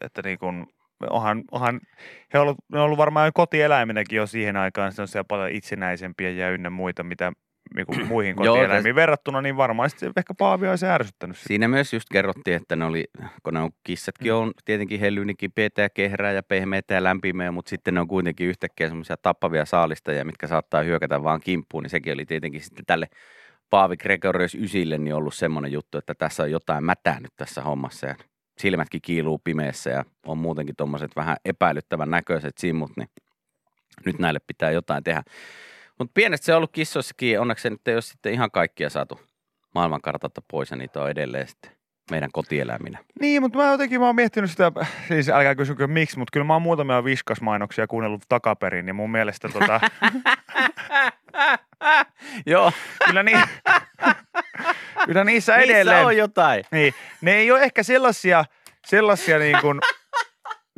että 0.00 0.22
niin 0.24 0.38
kuin, 0.38 0.66
onhan, 1.10 1.42
onhan 1.50 1.80
he 2.34 2.38
on 2.38 2.42
ollut, 2.42 2.58
ne 2.72 2.78
on 2.78 2.84
ollut 2.84 2.98
varmaan 2.98 3.30
kotieläiminäkin 3.34 4.16
jo 4.16 4.26
siihen 4.26 4.56
aikaan 4.56 4.92
sellaisia 4.92 5.24
paljon 5.24 5.50
itsenäisempiä 5.50 6.30
ja 6.30 6.50
ynnä 6.50 6.70
muita, 6.70 7.02
mitä, 7.02 7.32
niinku 7.76 7.94
muihin 8.08 8.36
Joo, 8.40 8.54
kotieläimiin 8.54 8.94
verrattuna, 8.94 9.42
niin 9.42 9.56
varmaan 9.56 9.90
sitten 9.90 10.12
ehkä 10.16 10.34
Paavi 10.38 10.68
olisi 10.68 10.86
ärsyttänyt 10.86 11.36
sitä. 11.36 11.48
Siinä 11.48 11.68
myös 11.68 11.92
just 11.92 12.08
kerrottiin, 12.12 12.56
että 12.56 12.76
ne 12.76 12.84
oli, 12.84 13.04
kun 13.42 13.54
ne 13.54 13.60
on 13.60 13.70
kissatkin 13.84 14.32
on 14.32 14.52
tietenkin 14.64 15.00
hellyni 15.00 15.34
kipeitä 15.34 15.82
ja 15.82 15.90
kehrää 15.90 16.32
ja 16.32 16.42
pehmeitä 16.42 16.94
ja 16.94 17.04
lämpimiä, 17.04 17.52
mutta 17.52 17.70
sitten 17.70 17.94
ne 17.94 18.00
on 18.00 18.08
kuitenkin 18.08 18.46
yhtäkkiä 18.46 18.88
semmoisia 18.88 19.16
tappavia 19.16 19.64
saalistajia, 19.64 20.24
mitkä 20.24 20.46
saattaa 20.46 20.82
hyökätä 20.82 21.22
vaan 21.22 21.40
kimppuun, 21.40 21.82
niin 21.82 21.90
sekin 21.90 22.12
oli 22.12 22.26
tietenkin 22.26 22.60
sitten 22.60 22.86
tälle 22.86 23.06
Paavi 23.70 23.96
Gregorius 23.96 24.54
Ysille 24.54 24.98
niin 24.98 25.14
ollut 25.14 25.34
semmoinen 25.34 25.72
juttu, 25.72 25.98
että 25.98 26.14
tässä 26.14 26.42
on 26.42 26.50
jotain 26.50 26.84
mätää 26.84 27.20
nyt 27.20 27.32
tässä 27.36 27.62
hommassa 27.62 28.06
ja 28.06 28.14
silmätkin 28.60 29.02
kiiluu 29.02 29.38
pimeässä 29.38 29.90
ja 29.90 30.04
on 30.26 30.38
muutenkin 30.38 30.76
tuommoiset 30.76 31.16
vähän 31.16 31.36
epäilyttävän 31.44 32.10
näköiset 32.10 32.58
simmut, 32.58 32.90
niin 32.96 33.08
nyt 34.04 34.18
näille 34.18 34.40
pitää 34.46 34.70
jotain 34.70 35.04
tehdä. 35.04 35.22
Mutta 35.98 36.12
pienestä 36.14 36.44
se 36.44 36.52
on 36.52 36.56
ollut 36.56 36.72
kissoissakin, 36.72 37.40
onneksi 37.40 37.62
se 37.62 37.70
nyt 37.70 37.88
ei 37.88 37.94
ole 37.94 38.02
sitten 38.02 38.32
ihan 38.32 38.50
kaikkia 38.50 38.90
saatu 38.90 39.20
maailmankartalta 39.74 40.42
pois 40.50 40.70
ja 40.70 40.76
niitä 40.76 41.02
on 41.02 41.10
edelleen 41.10 41.48
sitten 41.48 41.79
meidän 42.10 42.30
kotieläiminä. 42.32 42.98
Niin, 43.20 43.42
mutta 43.42 43.58
mä 43.58 43.72
jotenkin 43.72 44.00
mä 44.00 44.06
oon 44.06 44.16
miettinyt 44.16 44.50
sitä, 44.50 44.72
siis 45.08 45.28
älkää 45.28 45.54
kysykö 45.54 45.86
miksi, 45.86 46.18
mutta 46.18 46.30
kyllä 46.32 46.46
mä 46.46 46.52
oon 46.52 46.62
muutamia 46.62 47.04
viskasmainoksia 47.04 47.86
kuunnellut 47.86 48.22
takaperin, 48.28 48.86
niin 48.86 48.96
mun 48.96 49.10
mielestä 49.10 49.48
tota, 49.48 49.80
Joo, 52.46 52.72
kyllä, 53.06 53.22
niin, 53.22 53.40
kyllä 55.06 55.24
niissä 55.24 55.56
niissä 55.56 55.74
edelleen, 55.74 56.06
on 56.06 56.16
jotain. 56.16 56.64
niin, 56.72 56.94
ne 57.20 57.32
ei 57.32 57.50
ole 57.50 57.62
ehkä 57.62 57.82
sellaisia, 57.82 58.44
sellaisia 58.86 59.38
niin 59.38 59.58
kuin, 59.60 59.80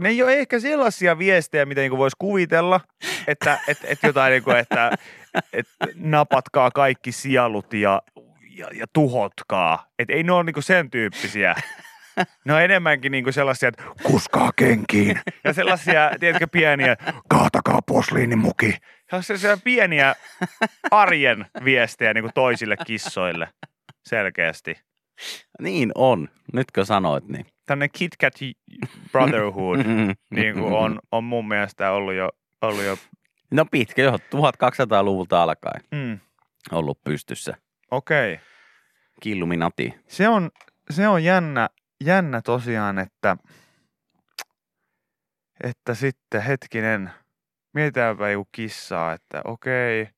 ne 0.00 0.08
ei 0.08 0.22
ole 0.22 0.38
ehkä 0.38 0.60
sellaisia 0.60 1.18
viestejä, 1.18 1.66
mitä 1.66 1.80
niin 1.80 1.98
voisi 1.98 2.16
kuvitella, 2.18 2.80
että 3.26 3.58
et, 3.68 3.78
et 3.84 3.98
jotain 4.02 4.30
niin 4.30 4.42
kuin, 4.42 4.56
että 4.56 4.90
et 5.52 5.66
napatkaa 5.94 6.70
kaikki 6.70 7.12
sielut 7.12 7.72
ja, 7.72 8.02
ja, 8.56 8.68
ja 8.74 8.86
tuhotkaa. 8.92 9.86
Et 9.98 10.10
ei 10.10 10.22
ne 10.22 10.32
ole 10.32 10.44
niin 10.44 10.62
sen 10.62 10.90
tyyppisiä. 10.90 11.54
Ne 12.44 12.54
on 12.54 12.62
enemmänkin 12.62 13.12
niinku 13.12 13.32
sellaisia, 13.32 13.68
että 13.68 13.82
kuskaa 14.02 14.50
kenkiin. 14.56 15.20
Ja 15.44 15.52
sellaisia, 15.52 16.10
tiedätkö, 16.20 16.46
pieniä, 16.46 16.96
kaatakaa 17.28 17.82
posliinimuki. 17.82 18.76
Sellaisia 19.20 19.56
pieniä 19.64 20.14
arjen 20.90 21.46
viestejä 21.64 22.14
niinku 22.14 22.30
toisille 22.34 22.76
kissoille 22.86 23.48
selkeästi. 24.06 24.74
Niin 25.60 25.92
on, 25.94 26.28
nytkö 26.52 26.84
sanoit 26.84 27.28
niin. 27.28 27.46
Tämmöinen 27.66 27.90
Kit 27.92 28.16
Kat 28.16 28.34
Brotherhood 29.12 29.78
niin 30.36 30.54
kuin 30.54 30.72
on, 30.72 31.00
on 31.12 31.24
mun 31.24 31.48
mielestä 31.48 31.92
ollut 31.92 32.14
jo, 32.14 32.28
ollut 32.62 32.84
jo 32.84 32.98
No 33.52 33.64
pitkä 33.70 34.02
jo, 34.02 34.12
1200-luvulta 34.12 35.42
alkaen 35.42 35.82
mm, 35.90 36.18
ollut 36.72 37.04
pystyssä. 37.04 37.56
Okei. 37.92 38.32
Okay. 38.32 38.44
Killuminati. 39.20 39.94
Se 40.08 40.28
on, 40.28 40.50
se 40.90 41.08
on 41.08 41.24
jännä, 41.24 41.68
jännä 42.04 42.40
tosiaan, 42.42 42.98
että, 42.98 43.36
että 45.64 45.94
sitten 45.94 46.42
hetkinen, 46.42 47.10
mietitäänpä 47.74 48.30
joku 48.30 48.48
kissaa, 48.52 49.12
että 49.12 49.40
okei, 49.44 50.08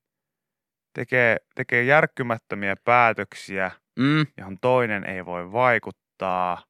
tekee, 0.93 1.37
tekee 1.55 1.83
järkkymättömiä 1.83 2.75
päätöksiä, 2.85 3.71
Mm, 3.99 4.25
johon 4.37 4.57
toinen 4.61 5.03
ei 5.03 5.25
voi 5.25 5.51
vaikuttaa. 5.51 6.63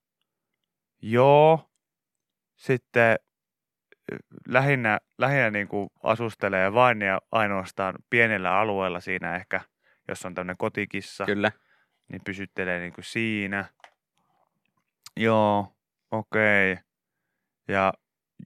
Joo, 1.01 1.69
sitten 2.55 3.19
ö, 4.11 4.17
lähinnä, 4.47 4.99
lähinnä 5.17 5.51
niin 5.51 5.67
kuin 5.67 5.89
asustelee 6.03 6.73
vain 6.73 7.01
ja 7.01 7.21
ainoastaan 7.31 7.95
pienellä 8.09 8.59
alueella 8.59 8.99
siinä 8.99 9.35
ehkä, 9.35 9.61
jos 10.07 10.25
on 10.25 10.33
tämmöinen 10.33 10.57
kotikissa 10.57 11.25
kyllä. 11.25 11.51
niin 12.11 12.21
pysyttelee 12.25 12.79
niin 12.79 12.93
kuin 12.93 13.05
siinä. 13.05 13.65
Joo, 15.17 15.75
okei. 16.11 16.71
Okay. 16.71 16.83
Ja, 17.67 17.93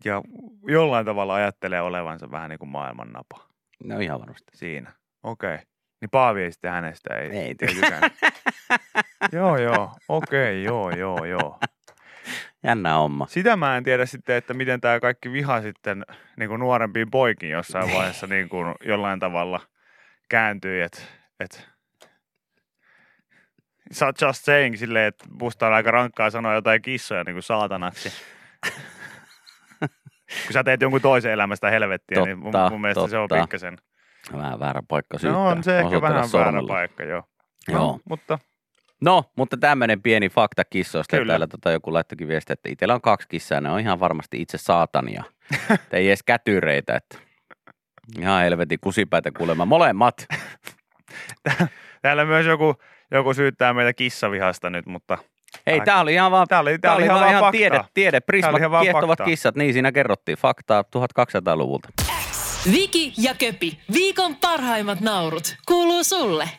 ja 0.06 0.22
jollain 0.68 1.06
tavalla 1.06 1.36
ajattelee 1.36 1.82
olevansa 1.82 2.32
vähän 2.32 2.50
niin 2.50 2.60
kuin 2.60 2.70
maailman 2.70 3.12
napa 3.12 3.50
No 3.84 4.00
ihan 4.00 4.20
varmasti. 4.20 4.58
siinä. 4.58 4.94
Okei. 5.24 5.54
Okay. 5.54 5.66
Niin 6.02 6.10
Paavi 6.10 6.44
ei 6.44 6.52
sitten 6.52 6.72
hänestä 6.72 7.18
ei, 7.18 7.30
Ei 7.30 7.56
joo, 9.32 9.58
joo. 9.58 9.92
Okei, 10.08 10.40
okay, 10.40 10.64
joo, 10.64 10.90
joo, 10.90 11.26
joo. 11.26 11.60
Jännä 12.64 12.94
homma. 12.94 13.28
Sitä 13.28 13.56
mä 13.56 13.78
en 13.78 13.84
tiedä 13.84 14.06
sitten, 14.06 14.36
että 14.36 14.54
miten 14.54 14.82
tämä 14.82 15.00
kaikki 15.00 15.32
viha 15.32 15.62
sitten 15.62 16.06
niin 16.38 16.50
kuin 16.50 16.60
nuorempiin 16.60 17.12
poikiin 17.12 17.52
jossain 17.52 17.94
vaiheessa 17.94 18.28
niin 18.36 18.50
kuin 18.50 18.76
jollain 18.86 19.20
tavalla 19.20 19.60
kääntyi, 20.30 20.82
että 20.82 21.02
et, 21.40 21.68
Sä 23.92 24.06
oot 24.06 24.22
just 24.22 24.46
saying 24.46 24.76
silleen, 24.78 25.06
että 25.06 25.26
musta 25.42 25.68
on 25.68 25.74
aika 25.74 25.92
rankkaa 25.92 26.30
sanoa 26.30 26.54
jotain 26.54 26.82
kissoja 26.82 27.24
niin 27.24 27.36
kuin 27.36 27.44
saatanaksi. 27.44 28.14
Kun 30.46 30.54
sä 30.54 30.64
teet 30.64 30.82
jonkun 30.82 31.02
toisen 31.02 31.32
elämästä 31.32 31.70
helvettiä, 31.70 32.26
niin 32.26 32.40
mun, 32.40 32.52
Totta, 32.52 32.70
mun 32.70 32.82
mielestä 32.82 33.08
se 33.08 33.18
on 33.18 33.30
totta. 33.30 33.44
pikkasen. 33.44 33.78
Vähän 34.34 34.60
väärä 34.60 34.82
paikka 34.88 35.18
syyttää. 35.20 35.42
No 35.42 35.48
on 35.48 35.64
se 35.64 35.80
ehkä 35.80 36.02
vähän 36.02 36.16
väärä 36.16 36.28
sormella. 36.28 36.68
paikka, 36.74 37.04
joo. 37.04 37.24
Joo. 37.68 37.80
No, 37.80 38.00
mutta 38.10 38.40
No, 39.02 39.24
mutta 39.38 39.58
tämmöinen 39.58 40.02
pieni 40.02 40.30
fakta 40.30 40.64
kissoista. 40.66 41.18
Kyllä. 41.18 41.32
Täällä 41.32 41.48
tota, 41.48 41.72
joku 41.72 41.94
laittokin 41.94 42.28
viestiä, 42.28 42.54
että 42.54 42.70
itsellä 42.70 42.94
on 42.96 43.02
kaksi 43.02 43.28
kissaa 43.28 43.62
ne 43.62 43.70
on 43.72 43.80
ihan 43.80 44.00
varmasti 44.00 44.42
itse 44.42 44.58
saatania. 44.58 45.24
Ei 45.92 46.08
edes 46.08 46.24
kätyreitä, 46.24 46.96
että 46.96 47.18
ihan 48.20 48.44
helvetin 48.44 48.80
kusipäitä 48.82 49.32
kuulemma. 49.38 49.66
Molemmat. 49.66 50.28
täällä 52.02 52.26
myös 52.26 52.46
joku, 52.46 52.76
joku 53.12 53.34
syyttää 53.34 53.74
meitä 53.74 53.94
kissavihasta 53.94 54.70
nyt, 54.70 54.86
mutta 54.86 55.18
Hei, 55.68 55.80
Ai- 55.80 55.86
tää 55.86 56.00
oli 56.02 56.14
ihan 56.14 56.32
vaan, 56.32 56.48
tää 56.48 56.60
oli, 56.60 56.80
tää 56.80 56.96
oli 56.96 57.04
ihan, 57.04 57.20
vaan 57.20 57.32
ihan 57.32 57.52
tiede, 57.52 57.82
tiede. 57.94 58.20
Prisma, 58.20 58.52
oli 58.52 58.60
ihan 58.60 58.82
kiehtovat 58.82 59.08
faktaa. 59.08 59.26
kissat, 59.26 59.56
niin 59.56 59.74
siinä 59.74 59.92
kerrottiin. 59.92 60.38
Faktaa 60.38 60.82
1200-luvulta. 60.82 61.90
Viki 62.72 63.14
ja 63.18 63.36
Köpi, 63.36 63.80
viikon 63.94 64.36
parhaimmat 64.36 65.02
naurut, 65.02 65.56
kuuluu 65.66 66.04
sulle. 66.04 66.50